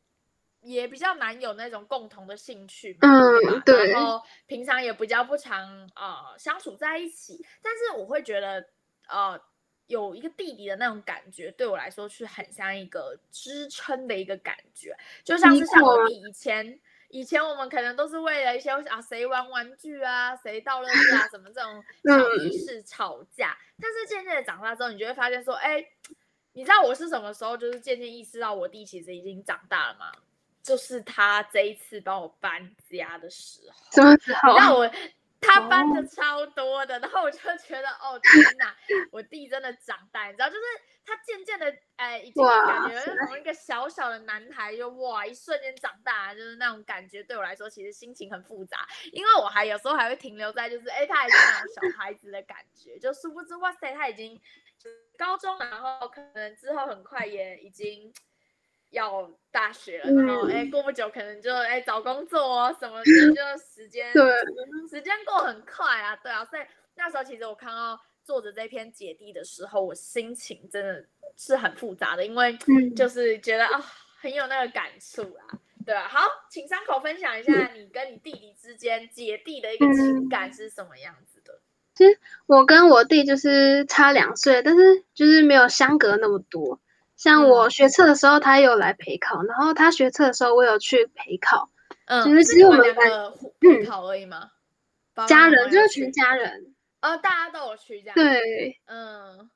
[0.62, 3.92] 也比较难有那种共同的兴趣，嗯，对。
[3.92, 8.66] 然后平常也比较不常呃相处在一起，但是我会觉得，
[9.08, 9.40] 呃。
[9.88, 16.76] 有一个弟弟的那种感觉，对我来说是很像一个支撑的一个感觉，就像是像我以前，
[17.08, 25.84] 以前我们可能都是为了一些啊谁玩玩具啊，谁倒乐圾啊 什么这种 小仪式吵架，但是渐渐的长大之后，你就会发现说，哎，
[26.52, 30.12] 你知道我是什么时候就是渐渐意识到我弟其实已经长大了吗？
[30.62, 34.56] 就是他这一次帮我搬家的时候，什么时候？
[34.56, 34.90] 让我。
[35.38, 38.74] 他搬的超多的，然后我就觉得，哦天哪，
[39.12, 40.60] 我弟真的长大，你知道，就是
[41.06, 54.40] 他渐渐的，哎，已经感觉从一个小小的男孩，就哇，一瞬间长大，就是那种感觉，对我来说，其实心情很复杂，因为我还有时候还会停留在，就是，哎，他还是那种小孩子的感觉，就殊不知，哇塞，他已经
[55.16, 58.12] 高中，然后可能之后很快也已经。
[58.90, 64.24] 要大学了，然后哎，过不久可能就哎找工作哦什么的，就时间对
[64.88, 66.62] 时间过很快啊，对啊，所以
[66.94, 71.04] 那时候其实我看到作者这篇姐弟的时候，我心情真的
[71.36, 72.58] 是很复杂的，因为
[72.96, 73.80] 就是觉得啊
[74.20, 75.46] 很有那个感触啊，
[75.86, 76.08] 对啊。
[76.08, 81.60] 好，请三口分享一下你跟你弟弟之间姐弟的一个情感是什么样子的？
[81.94, 86.80] 其实我跟我弟就是差两岁，但是就是没有相隔那么多。
[87.14, 91.70] 像我学测的时候，他有来陪考，然后他学测的时候，我有去陪考。
[92.06, 94.50] 嗯，其实只有我们两个陪考而已吗？
[95.28, 96.72] 家人就是全家人。
[97.06, 98.14] 哦，大家都有去这样。
[98.14, 99.48] 对，嗯，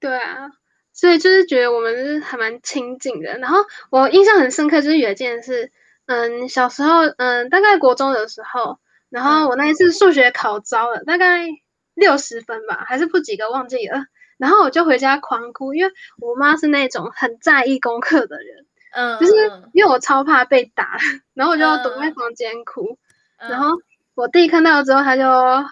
[0.00, 0.50] 对啊，
[0.92, 3.36] 所以就是觉得我们是还蛮亲近的。
[3.38, 3.58] 然后
[3.90, 5.70] 我印象很深刻，就是有一件事，
[6.06, 8.78] 嗯，小时候，嗯，大概国中的时候，
[9.10, 11.46] 然后我那一次数学考糟了，大概
[11.94, 14.04] 六十分吧，还是不及格，忘记了。
[14.38, 19.34] 然后我就回家狂哭，因为我妈是那种很在意功课的人，嗯，就是
[19.72, 20.96] 因为我超怕被打，
[21.34, 22.98] 然后我就躲在房间哭。
[23.38, 23.76] 然后
[24.14, 25.24] 我弟看到之后，他就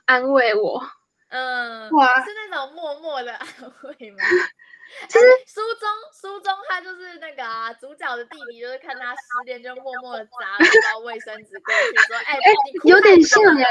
[0.06, 0.82] 安慰我，
[1.28, 3.46] 嗯，哇，是那种默默的安
[3.82, 4.24] 慰吗？
[5.08, 5.88] 其实书中
[6.20, 12.38] 书中他就是那个啊，主角的弟弟，就是看他失恋，就默默的砸了一包卫生纸过去，说，哎，
[12.84, 13.64] 有点像哎。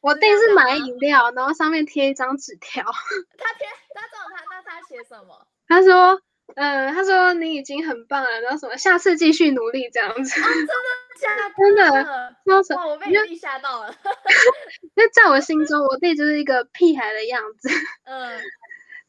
[0.00, 2.82] 我弟是买饮料，然后上面贴一张纸条。
[2.82, 5.46] 他贴，他找他，那他写什么？
[5.68, 6.20] 他说，
[6.56, 10.40] 嗯，他说你已经很棒了，然后什么，下次继续努力这样子。
[10.40, 10.68] 真的
[11.20, 11.54] 假的？
[11.56, 12.36] 真的。
[12.76, 13.88] 哇，我被你弟吓到了。
[14.94, 17.68] 因为在我心中，我弟就是一个屁孩的样子。
[18.04, 18.40] 嗯。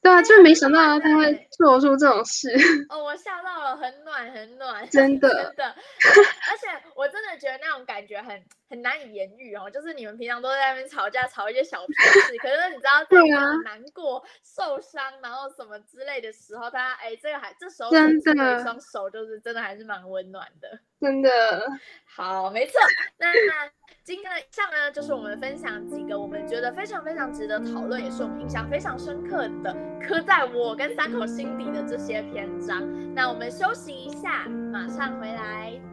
[0.01, 2.49] 对啊，就是没想到他会做出这种事。
[2.89, 5.63] 哦，我吓到了，很暖，很暖，真的，真的。
[5.63, 8.43] 而且我真的觉得那种感觉很
[8.73, 9.69] 很难以言喻哦。
[9.69, 13.17] 就是你们平常都在那边吵架，吵一些小屁事，可是你知道在
[13.63, 20.79] 难过、受伤，然后什么之类的时候，大家哎，这个还这时候真的一双手，就是真的还是蛮温暖的。
[20.99, 21.29] 真的。
[22.05, 22.73] 好，没错。
[23.17, 23.69] 那那。
[24.03, 32.83] 今天的以上呢，就是我们分享几个我们觉得非常非常值得讨论，也是我们印象非常深刻的，刻在我跟三口心底的这些篇章。
[33.15, 35.92] 那我们休息一下，马上回来。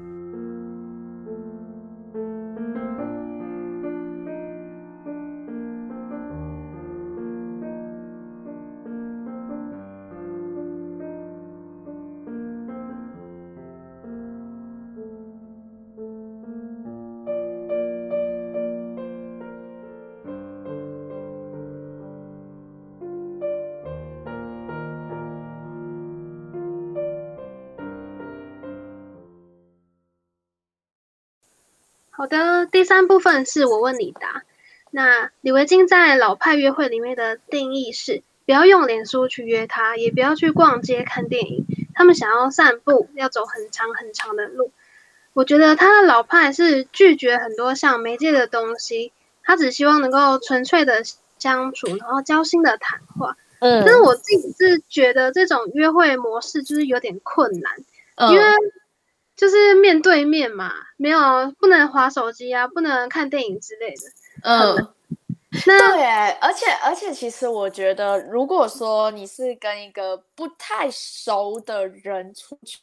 [32.21, 34.43] 好的，第三部分是我问你答。
[34.91, 41.64] 那李维京在老派约会里面的定义是：不要用脸书去约他，也不要去逛街看电影。
[41.95, 44.71] 他们想要散步，要走很长很长的路。
[45.33, 49.12] 我觉得他的老派是拒绝很多像媒介的东西，
[49.43, 51.03] 他只希望能够纯粹的
[51.39, 53.35] 相处，然后交心的谈话。
[53.61, 57.73] 嗯，但是我自己是觉得这种约会模式就是有点困难，
[58.31, 58.45] 因为
[59.41, 61.18] 就是面对面嘛，没有
[61.59, 64.03] 不能划手机啊，不能看电影之类的。
[64.43, 64.76] 嗯，
[65.64, 72.78] 对，而且而且其实我觉得，如果说你是跟一个不太熟的人出去。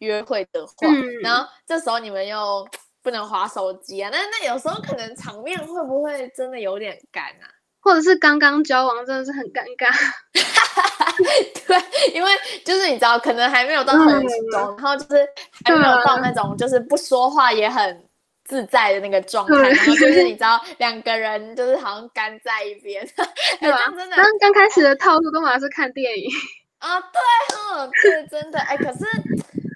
[0.00, 0.74] 约会的话，
[1.22, 2.68] 然后这时候你们又
[3.00, 7.48] 不能划手机啊，那那有时候可能场面会不会真的有点干啊？
[7.86, 9.88] 或者是刚刚交往真的是很尴尬。
[11.66, 12.30] 对，因为
[12.64, 15.24] 就是你知道，可能还没有到很熟，然后就是
[15.64, 18.04] 还没有到那种就是不说话也很
[18.44, 23.06] 自在的那个状态，然后就是你 知道两个人就是好像干在一边，
[23.60, 23.78] 对吧？
[23.96, 26.28] 真的，刚刚开始的套路都好像是看电影
[26.78, 27.20] 啊，对，
[27.76, 28.98] 嗯，对，真的，哎，可是。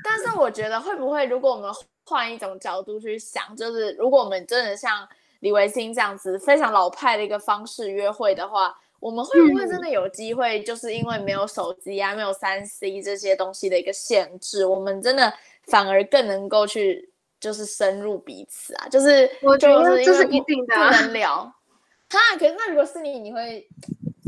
[0.02, 1.70] 但是我觉得会不会，如果我们
[2.06, 5.06] 换一种角度去想，就是如果我们真的像
[5.40, 15.32] 李维新这样子非常老派的一个方式约会的话，我们会不会真的有机会，就是因为没有手机啊，没有三 C 这些东西的一个限制，我们真的
[15.66, 17.10] 反而更能够去
[17.40, 18.88] 就是深入彼此啊？
[18.88, 21.52] 就是我觉得这是一定的，不能聊。
[22.10, 23.66] 哈，可是那如果是你，你会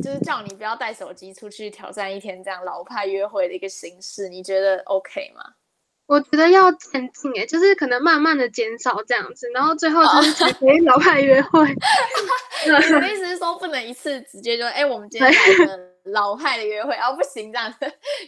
[0.03, 5.43] 就是叫你不要带手机出去挑战一天这样老派约会的一个形式，你觉得 OK 吗？
[6.07, 11.61] 我觉得要渐进诶，就是可能慢慢的减少这样子，然后最后就是成为老派约会。
[12.67, 15.79] 我的意思是说不能一次直接就哎，我们今天来个
[16.13, 17.79] 老派的约会，哦不行这样子，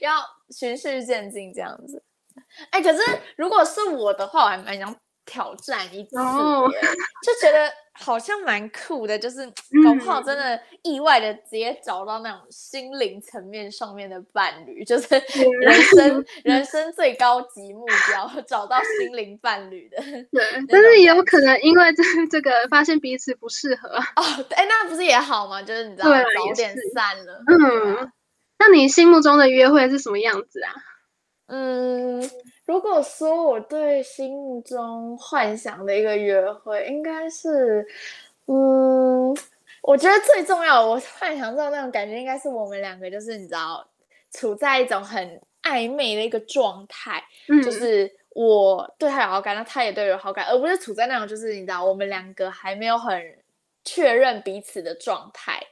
[0.01, 0.13] 要
[0.51, 2.03] 循序渐进这样子。
[2.71, 3.01] 哎，可是
[3.37, 4.95] 如果是我的话，我还蛮想
[5.25, 7.71] 挑战一次，就觉得。
[7.97, 9.47] 好像蛮酷的，就是
[9.85, 15.15] 搞不好真的意外的直接找到那种心灵层面上面的伴侣，就是
[15.61, 19.97] 人生人生最高级目标，找到心灵伴侣的。
[20.33, 24.45] 对，但是也有可能因为这这个发现彼此不适合哦。
[24.57, 25.63] 哎，那不是也好吗？
[25.63, 27.45] 就是你知道早点散了。
[27.47, 28.11] 嗯，
[28.59, 30.75] 那你心目中的约会是什么样子啊？
[31.47, 32.29] 嗯。
[32.67, 37.87] 如果说我对心目中幻想的一个约会，应该是，
[38.47, 39.37] 嗯，
[39.83, 43.87] 我觉得最重要，我幻想到那种感觉，应该是我们两个就是你知道，
[44.31, 47.23] 处在一种很暧昧的一个状态，
[47.63, 53.23] 就是我对他有好感，那他也对我有好感，而不是处在那种就是你知道，我们两个还没有很
[53.85, 55.63] 确认彼此的状态。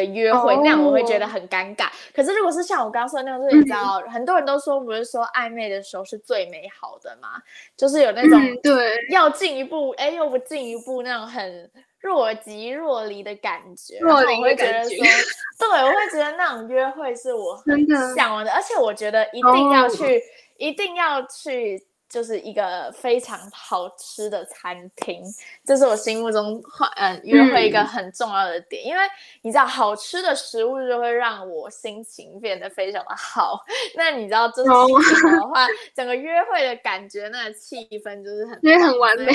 [0.00, 1.88] 的约会那样我会觉得很尴尬。
[2.14, 7.40] 可是如果是像我刚刚说的那种，就是你知道，很多人都说不是说暧昧的时候是最美好的嘛，
[7.76, 8.96] 就是有那种对。
[9.10, 13.98] 要进一步，哎又不进一步那种很若即若离的感觉。
[14.00, 17.86] 然后我会觉得说，对，我会觉得那种约会是我很
[18.16, 20.22] 向往的，而且我觉得一定要去，
[20.56, 21.86] 一定要去。
[22.10, 25.22] 就是一个非常好吃的餐厅，
[25.64, 29.00] 这是我心目中换嗯约会一个很重要的点，因为
[29.42, 33.64] 你知道好吃的食物就会让我心情变得非常的好。
[33.94, 34.70] 那你知道这是
[35.14, 39.32] 心的 话，整个约会的感觉，那个气氛就是很也很完美，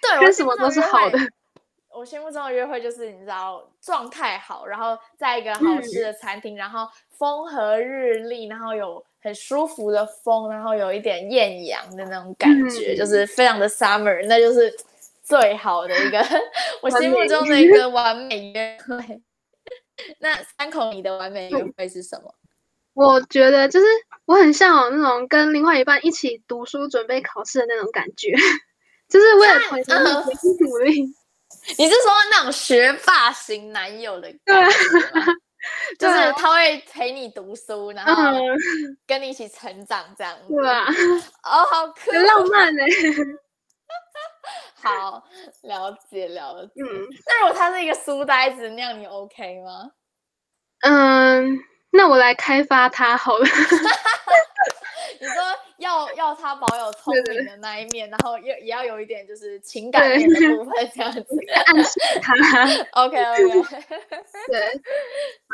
[0.00, 1.18] 对， 为什么都是好的。
[1.90, 6.88] 我心目中的约会就是你知道状态好，然后在一个好吃的餐厅，然后
[7.18, 9.04] 风和日丽，然后有。
[9.24, 14.70] 很舒服的风，然后有一点艳阳的那种感觉，就是非常的 summer，那就是
[15.22, 16.22] 最好的一个
[16.82, 19.22] 我心目中的一 个完美约会。
[20.18, 22.34] 那三口你的完美约会是什么？
[22.92, 23.86] 我觉得就是
[24.26, 28.30] 我很向往那种跟另外一半一起读书、准备考试的那种感觉，
[29.08, 31.02] 就是为了同一个目的努力。
[31.78, 34.70] 你是说那种学霸型男友的感觉
[35.18, 35.26] 吗？
[35.98, 38.38] 就是他会陪你读书，然后
[39.06, 40.54] 跟你一起成长，这样子。
[40.54, 40.84] 对啊。
[41.42, 41.86] 哦，好
[42.26, 42.82] 浪漫呢。
[44.82, 45.24] 好，
[45.62, 46.82] 了解了解。
[46.82, 46.86] 嗯。
[47.26, 49.90] 那如果他是一个书呆子，那样你 OK 吗？
[50.80, 51.58] 嗯，
[51.96, 53.46] 那我来开发他好了。
[55.20, 55.36] 你说
[55.78, 61.24] 要要他保有聪明的那一面，然后也也要有一点就是情感面的部分，这样子
[61.66, 62.34] 暗示他。
[63.00, 63.62] OK OK。
[64.48, 64.82] 对。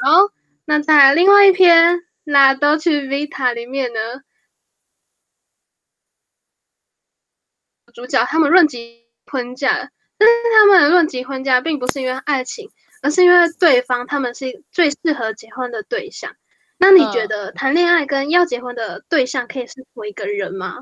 [0.03, 0.31] 好，
[0.65, 4.01] 那在另外一篇《那都去 Vita》里面呢，
[7.93, 12.71] 主角他们论及婚嫁，但是他们论及婚嫁，并不是因为爱情，
[13.03, 16.31] 而是因为对方他们是最适合结婚的对象。
[16.79, 20.77] 那你觉得谈恋爱跟要结婚的对象可以是同一个人吗？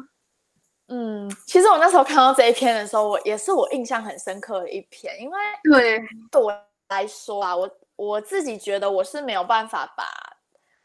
[0.87, 6.01] 嗯，其实我那时候看到这一篇的时候，我也是我印象很深刻的一篇，因为对
[6.31, 6.51] 对我
[6.89, 10.05] 来说啊，我我自己觉得我是没有办法把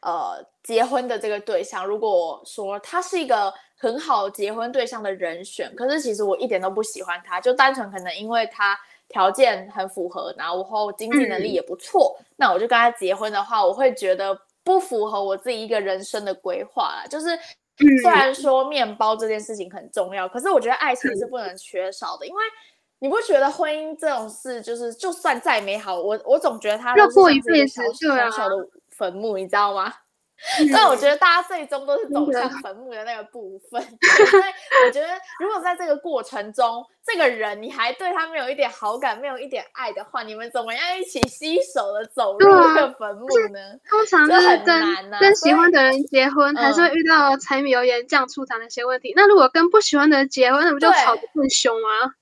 [0.00, 8.78] 呃结婚的这个对象，如果说他是一个很好结婚对象的人选，可是其实我一点都不喜欢他，就单纯可能因为他
[9.14, 17.06] 条件很符合，然后经济能力也不错，那我就跟他结婚的话，我会觉得不符合我自己一个人生的规划啦。
[17.08, 17.28] 就是
[18.02, 22.42] 虽然说面包这件事情很重要，可是我觉得爱情是不能缺少的，因为。
[23.00, 28.54] 你不觉得婚姻这种事，就是就算再美好，我我总觉得它要过一辈子，小小的
[28.88, 29.92] 坟墓，你知道吗？
[30.72, 33.80] 但我觉得大家最终都是走向坟墓的那个部分。
[33.82, 34.44] 因为
[34.86, 35.08] 我觉得，
[35.40, 43.60] 如果在这个过程中，这个人你还对他没有一点好感，没有一点爱的话，你们怎么样一起携手的走入一个坟墓呢？
[43.88, 49.12] 通常是跟跟喜欢的人结婚，还是会遇到柴米油盐酱醋茶那些问题。
[49.16, 52.14] 那如果跟不喜欢的人结婚，那不就吵得更凶吗？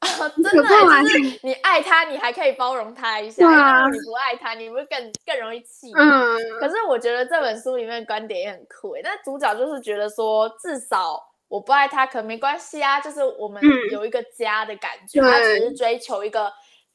[0.36, 5.90] 真的，就是你爱他，你还可以包容他一下；，啊你不爱他，你不更更容易气。
[5.96, 6.36] 嗯。
[6.60, 11.18] 可是我觉得这本书里面观点也很酷诶，那主角就是觉得说，至少
[11.48, 16.52] 我不爱他，可没关系啊，就是我们有一个家的感觉，他只是追求一个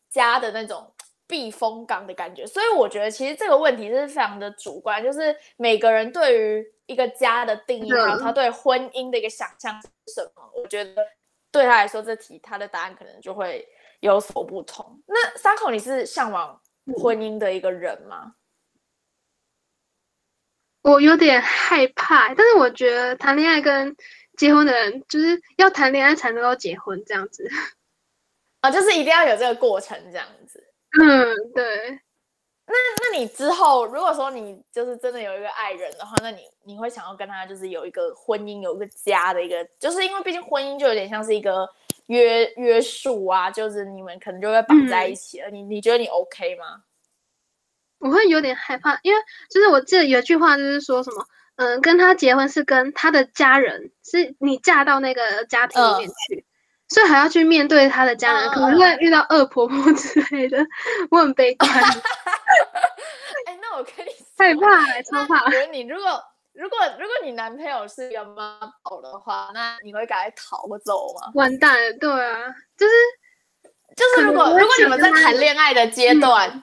[0.09, 0.93] 家的那种
[1.27, 2.45] 避风港的感觉。
[2.45, 10.93] 所以我觉得其实这个问题是非常的主观，就是每个人对于一个家的定义，然后他对婚姻的一个想象是什么，我觉得。
[11.51, 13.67] 对他来说，这题他的答案可能就会
[13.99, 15.01] 有所不同。
[15.07, 16.61] 那三口，你是向往
[16.95, 18.35] 婚姻的一个人吗？
[20.83, 23.95] 我有点害怕，但是我觉得谈恋爱跟
[24.35, 27.47] 结婚的人，就是要谈恋爱才能够结婚这样子。
[28.61, 30.73] 啊， 就是一定要有这个过程这样子。
[30.99, 31.99] 嗯，对。
[32.71, 41.67] 那那你之后，如果说你就是真的有一个爱人的话，那你你会想要跟他就是有一个婚姻，有一个家的一个，就是因为毕竟婚姻就有点像是一个
[42.07, 45.49] 约约束啊，就是你们可能就会绑在一起了。
[45.49, 46.83] 你你觉得你 OK 吗？
[47.99, 51.25] 我会有点害怕，因为就是我记得有句话就是说什么，
[51.57, 56.45] 嗯，跟他结婚是跟他的家人，是你嫁到那个家庭里面去。
[56.91, 60.57] 所以还要去面对他的家人，可能会遇到恶婆婆之类的，
[61.09, 61.71] 我很悲观。
[63.47, 65.45] 哎，那我跟你害怕，超怕。
[65.45, 66.21] 我觉得你如果
[66.51, 71.31] 如果如果你男朋友是一个妈宝的话，那你会赶快逃或走吗？
[71.35, 72.43] 完蛋，对啊，
[72.77, 72.93] 就是
[73.95, 76.61] 就是如果如果你们在谈恋爱的阶段，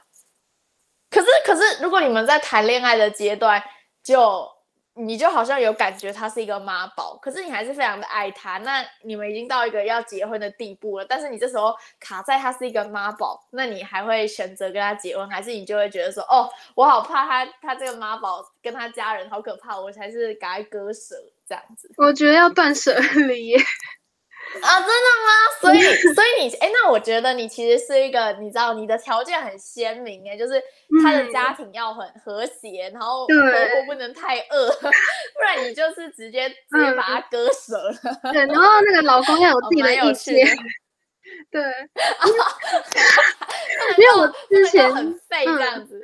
[1.10, 3.62] 可是可是如果你们在谈恋爱的阶段
[4.04, 4.46] 就。
[4.98, 8.58] 你就好像有感觉他是一个妈宝，可是你还是非常的爱他。
[8.58, 21.14] 那你们已经到一个要结婚的地步了，但是你这时候卡在他是一个妈宝，那你还会选择跟他结婚，还是你就会觉得说，哦，我好怕他，他这个妈宝跟他家人好可怕，我才是赶快割舍
[21.48, 21.90] 这样子。
[21.96, 23.56] 我觉得要断舍离。
[24.62, 25.30] 啊，真的吗？
[25.60, 25.80] 所以，
[26.14, 30.62] 所以你，哎，那我觉得你其实是一个，你知道，你的条件很鲜明，哎，就是
[31.02, 38.32] 他的家庭要很和谐，然后婆婆不能太饿， 不然你就是直接直接把他割舍了。
[38.32, 40.46] 对，然后那个老公要有自己的意见。
[41.50, 41.62] 对，
[43.98, 46.00] 因为我之前很废这样子。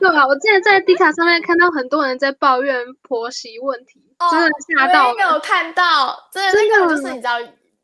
[0.00, 4.02] 对啊，我之前在 D 卡上面看到很多人在抱怨婆媳问题，
[4.32, 5.14] 真的吓到。
[5.14, 7.38] 没有看到，真的那个就是你知道。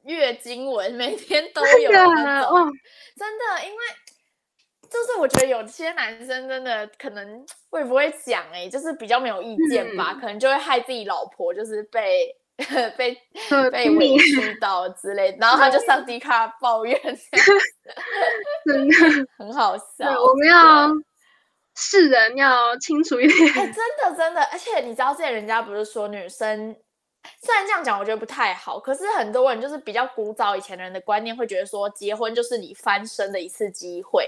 [0.05, 2.70] 月经文每天都有那种，
[3.16, 3.78] 真的，因为
[4.82, 12.28] 就是我觉得有些男生真的可能会不会讲哎，就是比较没有意见吧，可能就会害自己老婆就是被
[12.96, 13.16] 被
[13.72, 17.00] 被委屈到之类，然后他就上 D 卡抱怨，
[18.66, 18.94] 真的
[19.38, 20.22] 很好笑。
[20.22, 20.88] 我们要
[21.74, 26.76] 世人要清楚一点，哎，真的真的，而且你知道，现在人家不是说女生。
[27.40, 34.26] 虽然这样讲，我觉得不太好，可是很多人就是比较古早以前的人的观念，会觉得说结婚就是你翻身的一次机会，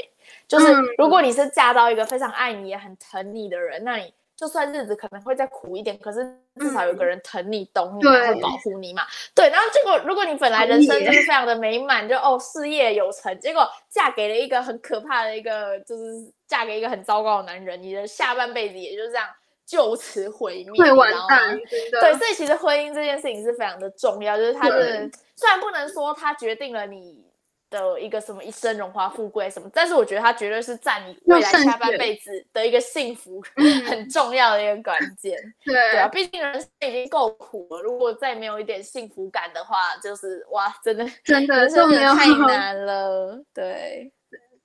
[0.49, 0.67] 就是
[0.99, 9.03] 如果你是嫁到一个非常爱你也很疼你的人，那你就算日子可能会再苦一点，可是至少有个人疼你、懂你，会保护你嘛。
[9.35, 19.27] 对，然后结果如果你本来人生就是非常的美满，就哦事业有成，结果嫁给了一个很可怕的一个，就是嫁给一个很糟糕的男人，你的下半辈子也就这样。
[19.67, 21.59] 就此毁灭，会完蛋。
[21.91, 27.27] 对，所以其实婚姻这件事情是非常的重要，就是它是虽然不能说它决定了你
[27.69, 33.43] 的一个什么一生荣华富贵什么，但是我觉得它绝对是占你未来下半辈子的一个幸福
[33.89, 35.37] 很重要的一个关键。
[35.67, 43.43] 对对啊，毕竟人生已经够苦了，如果再没有一点幸福感的话，就是哇，真的真的真的太难了。
[43.53, 44.13] 对，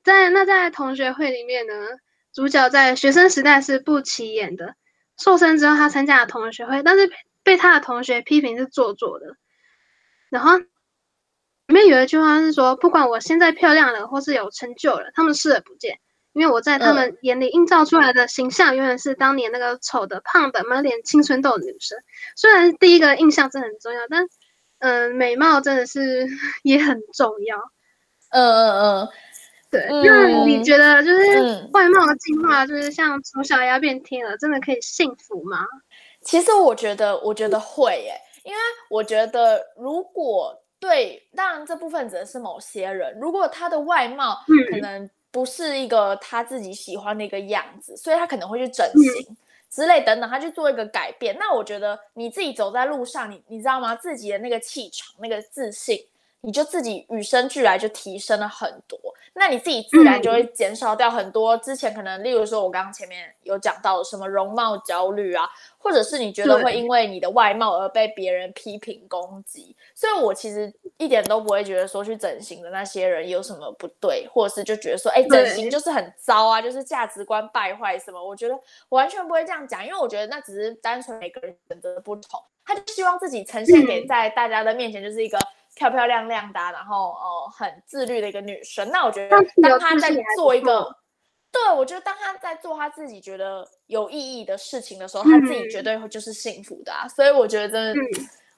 [0.04, 1.74] 在那在同学会里面呢，
[2.32, 4.76] 主角在学生时代是不起眼的。
[5.22, 7.12] 瘦身之后，他参加了同学会，但是
[7.44, 9.28] 被他的同学批评是做作的。
[10.30, 10.66] 然后里
[11.68, 16.00] 面有一句话是说：“不管我现在漂亮了，或是有成就了，他们视而不见，
[16.34, 21.98] 因为我在他们眼里映照出来的形象，永远是当年那个丑的、胖的、满脸青春痘的女生。
[22.36, 24.26] 虽然第一个印象真的很重要，但
[24.80, 26.28] 嗯，美貌真的是
[26.64, 27.58] 也很重要。
[28.30, 29.10] 嗯嗯嗯，
[29.72, 29.88] 对。
[30.04, 35.66] 那你觉得就是外貌的进化，就是像从小鸭变天鹅，真的可以幸福吗？
[36.22, 38.14] 其实我觉得，我觉得会耶，
[38.44, 38.60] 因为
[38.90, 44.38] 我觉得如果对，当然这部分指的是某些人，如果他的外貌
[44.72, 49.38] 可能不是一个他自己喜欢的一个样子，所以他可能会去整形
[49.70, 51.38] 之类等等，他去做一个改变。
[51.40, 53.96] 那我觉得你自己走在路上，你你知道吗？
[53.96, 55.98] 自己的那个气场、那个自信。
[56.44, 59.00] 你就自己与生俱来就提升了很多，
[59.34, 85.38] 那你自己自然就会减少掉很多之前可能，例如说我刚刚前面有讲到什么容貌焦虑啊，或者是你觉得会因为你的外貌而被别人批评攻击，所以我其实一点都不会觉得说去整形的那些人有什么不对，或者是就觉得说，哎，整形就是很糟啊，就是价值观败坏什么，我觉得完全不会这样讲，因为我觉得那只是单纯每个人选择的不同，他就希望自己呈现给在大家的面前就是一个。
[85.82, 88.88] 漂漂亮亮的，然后呃很自律的一个女生。
[88.92, 90.96] 那我觉得，当她在做一个，
[91.52, 96.94] 对我觉得当她在做她自己觉得有意义的事情的时候，她自己绝对会就是幸福的。
[97.16, 97.96] 所以我觉得，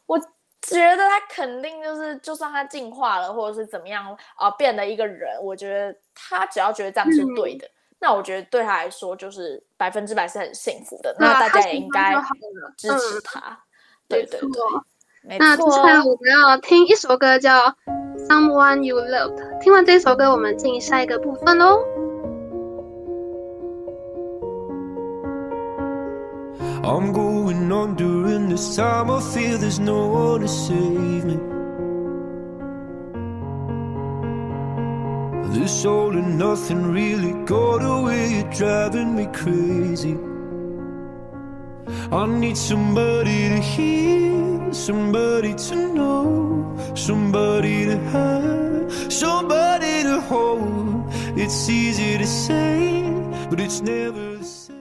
[0.05, 7.65] 我觉得她肯定就是，就算她进化了，或者是怎么样啊，变了一个人，我觉得她只要觉得这样是对的，
[7.99, 11.15] 那我觉得对她来说就是百分之百是很幸福的。
[11.17, 12.13] 那大家也应该
[12.75, 13.57] 支持她。
[14.09, 14.49] 对对对。
[15.38, 17.58] 那接下来我们要听一首歌，叫《
[18.28, 19.36] Someone You Loved》。
[19.60, 21.80] 听完这首歌，我们进下一个部分喽。
[26.82, 29.10] I'm going on during this time.
[29.10, 31.38] I feel there's no one to save me.
[35.52, 40.16] This all and nothing really got away, driving me crazy.
[42.10, 44.31] I need somebody to hear,
[44.73, 51.05] Somebody to know, somebody to have, somebody to hold.
[51.35, 53.03] It's easy to say,
[53.49, 54.73] but it's never the same.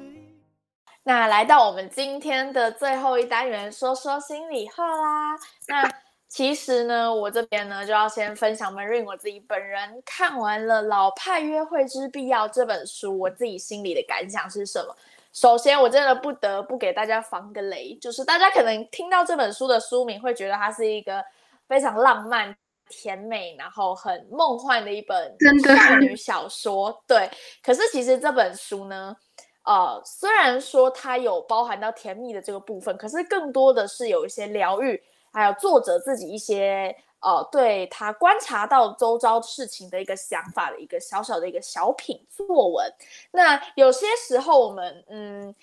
[1.05, 5.37] 那来到我们今天的最后一单元，说说心里话啦。
[5.67, 5.91] 那
[6.29, 14.97] 其实呢，我这边呢就要先分享 Marine 我自己本人看完了《老派约会之必要》这本书，我自己心里的感想是什么。
[15.33, 21.25] 首先，我真的不得不给大家防个雷，就是大家可能听到这本书的书名，会觉得它是一个
[21.67, 22.55] 非常浪漫、
[22.89, 27.03] 甜美，然后很梦幻的一本少女小说。
[27.07, 27.31] 对，
[27.63, 29.17] 可是其实这本书呢，
[29.65, 35.03] 呃，虽然说它有包含到甜蜜的这个部分，可是更多的是有一些疗愈，
[35.33, 36.95] 还有作者自己一些。
[37.23, 42.93] 呃，对他观察到周遭事情的一个想法的一个小小的一个小品作文。
[43.31, 45.55] 那有些时候我们嗯，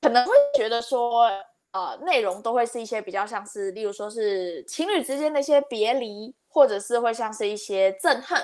[0.00, 1.30] 可能会觉得说，
[1.72, 8.40] 呃，内容都会是一些比较像是，例如说是情侣之间的一些别离，或者是会像是一些憎恨。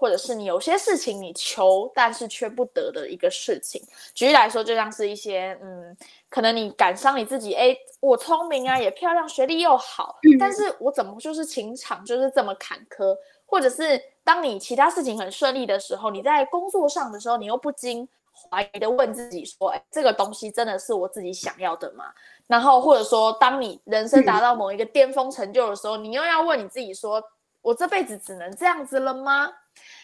[0.00, 3.82] 或者是你有些事情你求但是却不得的一个事情，
[4.14, 5.94] 举例来说，就像是一些嗯，
[6.30, 13.14] 可能你感伤你自己，哎，我聪明啊，也漂亮，学历又好，但是我怎么就是情场就是这么坎坷？
[13.44, 22.04] 或者是当你其他事情很顺利的时候，你在工作上的时候，你又不禁怀疑的问自己说，哎，这个东西真的是我自己想要的吗？
[22.46, 27.20] 然后或者说，当你人生达到某一个巅峰成就的时候，你又要问你自己说，
[27.60, 29.50] 我这辈子只能这样子了吗？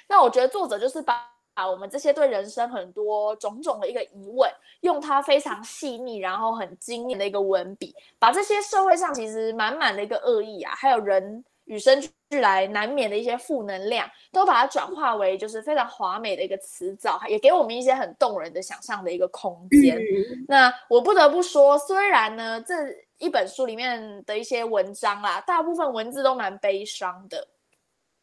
[0.08, 1.24] 那我觉得作者就是把
[1.56, 4.48] 把我们这些对人生很多种种的一个疑问，
[4.82, 11.98] 用他非常细腻，然后很精炼的一个文笔，把这些社会上其实满满的一个恶意啊，还有人与生
[12.28, 19.98] 俱来难免的一些负能量，都把它转化为就是非常华美的一个词藻，也给我们一些很动人的想象的一个空间。
[20.46, 22.74] 那我不得不说，虽然呢这
[23.16, 27.48] 一本书里面的一些文章啦，大部分文字都蛮悲伤的。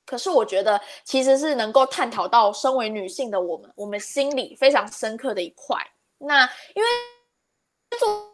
[0.06, 5.78] 可是我觉得，其实是能够探讨到身为女性的我们，我们心里非常深刻的一块。
[6.18, 6.44] 那
[6.76, 6.90] 因为
[8.00, 8.30] 作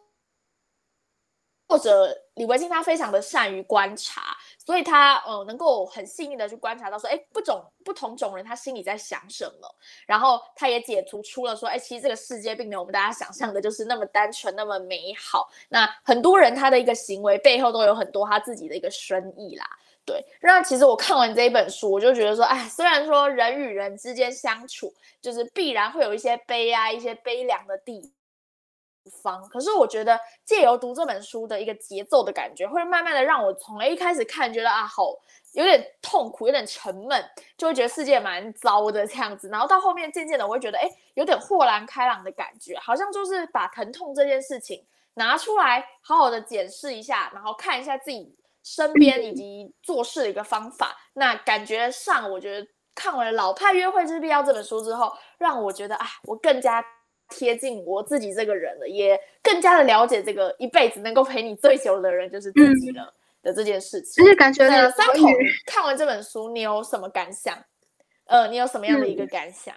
[1.67, 9.75] 作者李维静他非常的善于观察，所以他呃能够很细腻的去观察到说，哎，不种不同种人他心里在想什么。
[10.07, 15.47] 然后他也解读出了说，哎，其实这个世界并没有我们大家想象的，就是那么单纯那么美好。
[15.69, 19.65] 那很多人他的一个行为背后都有很多他自己的一个深意啦。
[20.09, 24.91] 对，那其实我看完这一本书，我就觉得说，哎，虽然说人与人之间相处，
[25.21, 28.11] 就是必然会有一些悲哀、一些悲凉的地
[29.21, 29.47] 方。
[29.49, 35.13] 可是我觉得借由读这本书的一个节奏的感觉，会慢慢的让我从一开始看觉得啊好
[35.53, 37.23] 有点痛苦，有点沉闷，
[37.55, 39.47] 就会觉得世界蛮糟的这样子。
[39.49, 44.83] 然后到后面渐渐的，我会觉得哎有点豁然开朗的感觉，好像就是把疼痛这件事情
[45.13, 50.95] 拿出来好好的检视一下，然后看一下自己身边以及做事的一个方法。
[51.13, 52.67] 那感觉上，我觉得。
[52.95, 56.83] 看完了《老派约会之必要》这本书之后，让我觉得啊，我更加
[57.29, 64.21] 贴近我自己这个人了，也更加的了解这个一辈子能够陪你最久的人就是自己了的这件事情。
[64.21, 65.13] 就是感觉三口
[65.65, 67.57] 看完这本书，你有什么感想？
[68.25, 69.73] 呃，你有什么样的一个感想？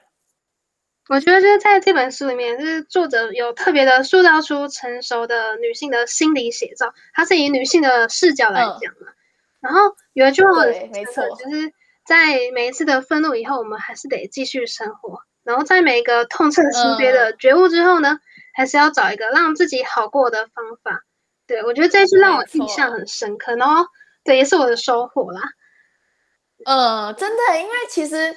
[1.09, 9.13] 我觉得就是在这本书里面，就是作者有特别的塑造出成熟的女性的心理写照，它是以女性的视角来讲嘛。
[9.61, 9.81] 然后
[10.13, 11.73] 有一句话，没错，就是。
[12.05, 15.21] 在每一次的愤怒以后，我们还是得继续生活。
[15.45, 18.19] 然后在每一个痛彻心扉的觉悟之后呢，
[18.55, 21.05] 还是要找一个让自己好过的方法。
[21.47, 23.87] 对我觉得这是让我印象很深刻，然后
[24.25, 25.43] 对也是我的收获啦。
[26.65, 28.35] 呃，真的，因为其实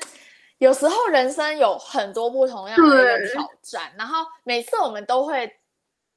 [0.65, 5.59] 有时候人生有很多不同样的挑战，然后每次我们都会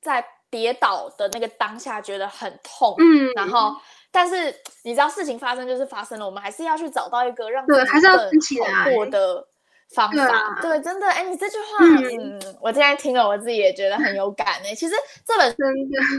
[0.00, 3.76] 在跌倒的那个当下觉得很痛，嗯，然后。
[4.10, 9.46] 但是你知道事情发生就是发生了，我们还是要去找到一个让对还是要好过的
[9.94, 10.58] 方法。
[10.62, 14.74] 对，真的，哎，你这句话，嗯，我今天听了，我自己也觉得很有感呢。
[14.74, 14.94] 其实
[15.26, 15.54] 这本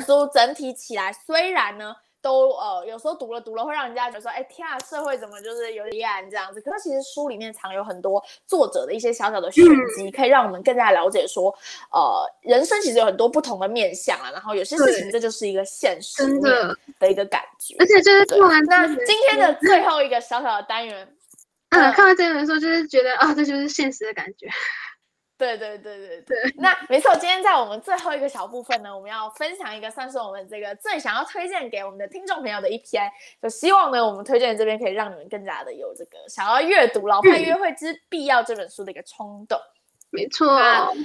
[0.05, 1.95] 书整体起来，虽然呢。
[2.21, 6.59] 都呃，有时候读了读了，会让人家觉得说，哎，天啊，社会怎么就是有点暗这样子？
[6.61, 9.63] 可是其实书里面藏有很多作者的一些小小的玄
[9.95, 11.49] 机，可以让我们更加了解说，
[11.91, 14.29] 呃，人生其实有很多不同的面相啊。
[14.31, 16.41] 然后有些事情，这就是一个现实面
[16.99, 17.75] 的一个感觉。
[17.79, 21.07] 而且就是看完那今天的最后一个小小的单元，
[21.69, 24.47] 嗯，看完这本书就是觉得啊，这就是现实的感觉。
[25.39, 27.13] 对对对对对，那没错。
[27.13, 33.09] 今天在我们最后一个小部分呢，我们要分享一个算是我们这个最想要推荐给我们的听众朋友的一篇，
[33.41, 39.57] 就希望呢，我们推荐这边可以让你们更加的有这个想要阅读《老派约会之必要》这本书的一个冲动。
[40.09, 40.47] 没错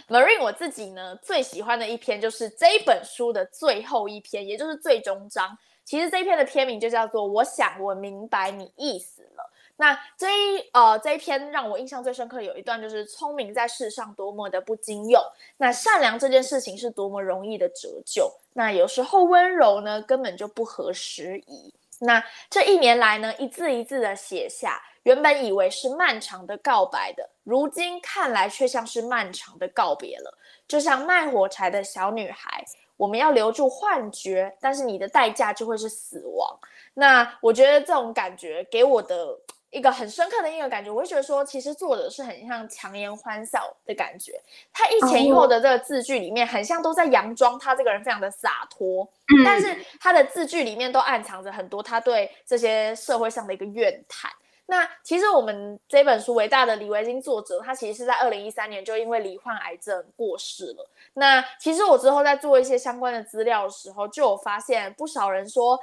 [0.08, 5.56] ，Marine 我自己呢最喜欢的一篇就是这一本书的最后一篇，也就是最终章。
[5.84, 9.52] 其实这一篇的篇名就叫做《我想我明白你意思了》。
[9.76, 15.20] 那这一呃这一篇让我印象最深刻有一段就是聪明在世上多么的不经用，
[15.56, 21.74] 那善良这件事情是多么容易的折旧，那有时候温柔呢根本就不合时宜。
[21.98, 30.38] 那这一年来呢一字一字的写下，原本以为是漫长的告白的，如今看来却像是漫长的告别了。
[30.68, 32.64] 就像卖火柴的小女孩，
[32.96, 36.58] 我们要留住幻觉，但是你的代价就会是死亡。
[36.94, 39.36] 那我觉得这种感觉给我的。
[39.74, 44.40] 一个很深刻的一个感觉，我会觉得说，其实作者是很像强颜欢笑的感觉。
[44.72, 49.06] 他一前一后的这个字句里面，很像都在佯装他这个人非常的洒脱，
[49.44, 54.30] 但是他的字句里面都暗藏着很多他对这些社会上的一个怨叹。
[54.66, 60.88] 那其实我们这本书伟大的李维京作者，他其实是在二零一三年就因为罹患癌症过世了。
[61.14, 65.76] 那其实我之后在做一些相关的资料的时候，就有发现不少人说。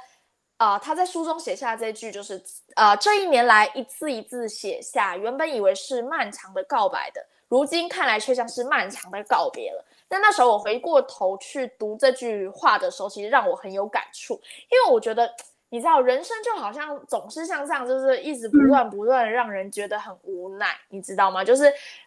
[0.62, 2.40] 啊，他在书中写下这句，就是
[2.76, 9.84] 呃，这一年来一字一字写下，原本以为是漫长的告白的，如今看来却像是漫长的告别了。
[10.06, 14.34] 但那时候我回过头去读这句话的时候，其实让我很有感触，
[14.70, 15.28] 因为我觉得，
[15.70, 21.42] 你知道，人生就好像总是像这样，就是一直不断不断让人觉得很无奈，你知道吗？
[21.42, 21.64] 就是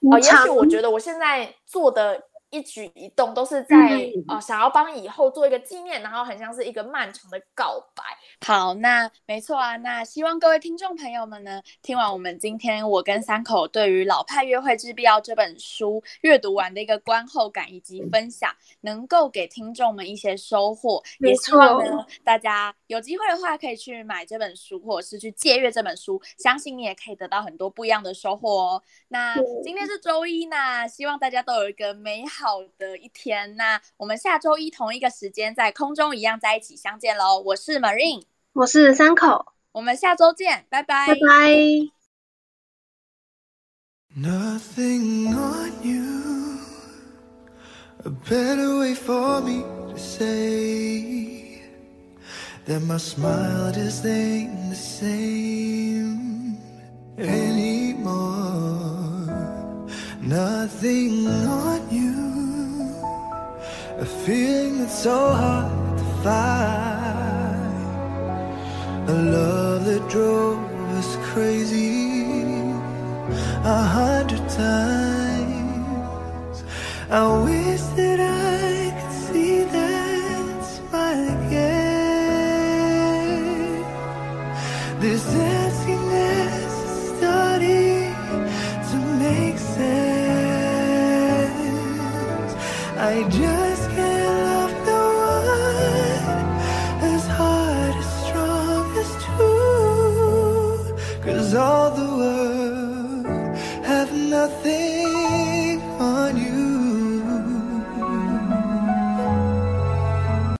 [0.10, 2.24] 啊，也许我觉得我现在做的。
[2.56, 3.76] 一举一动都是在
[4.30, 8.04] 呃想要帮以后做一个纪念，然后很像是一个漫长的告白。
[8.46, 9.76] 好，那没错啊。
[9.78, 18.50] 那希望各位听众朋友们呢，听完我们今天我跟三口对于《老派约会之必要》这本书阅读完的一个观后感以及分享，
[18.82, 21.04] 能够给听众们一些收获。
[21.20, 28.84] 也希望呢，大家有机会的话可以去买这本书，或者是去借阅这本书，相信你也可以得到很多不一样的收获哦。
[29.10, 32.45] 那今天是周一呢，希望大家都有一个美好。
[32.46, 37.42] 好的一天，那我们下周一同一个时间在空中一样在一起相见喽。
[37.44, 38.22] 我是 Marine，
[38.54, 41.50] 我是三口，我们下周见，拜拜，拜拜。
[41.50, 41.92] A
[64.04, 67.80] feeling that's so hard to find
[69.10, 70.60] A love that drove
[70.98, 72.34] us crazy
[73.64, 76.64] A hundred times.
[77.10, 77.82] I wish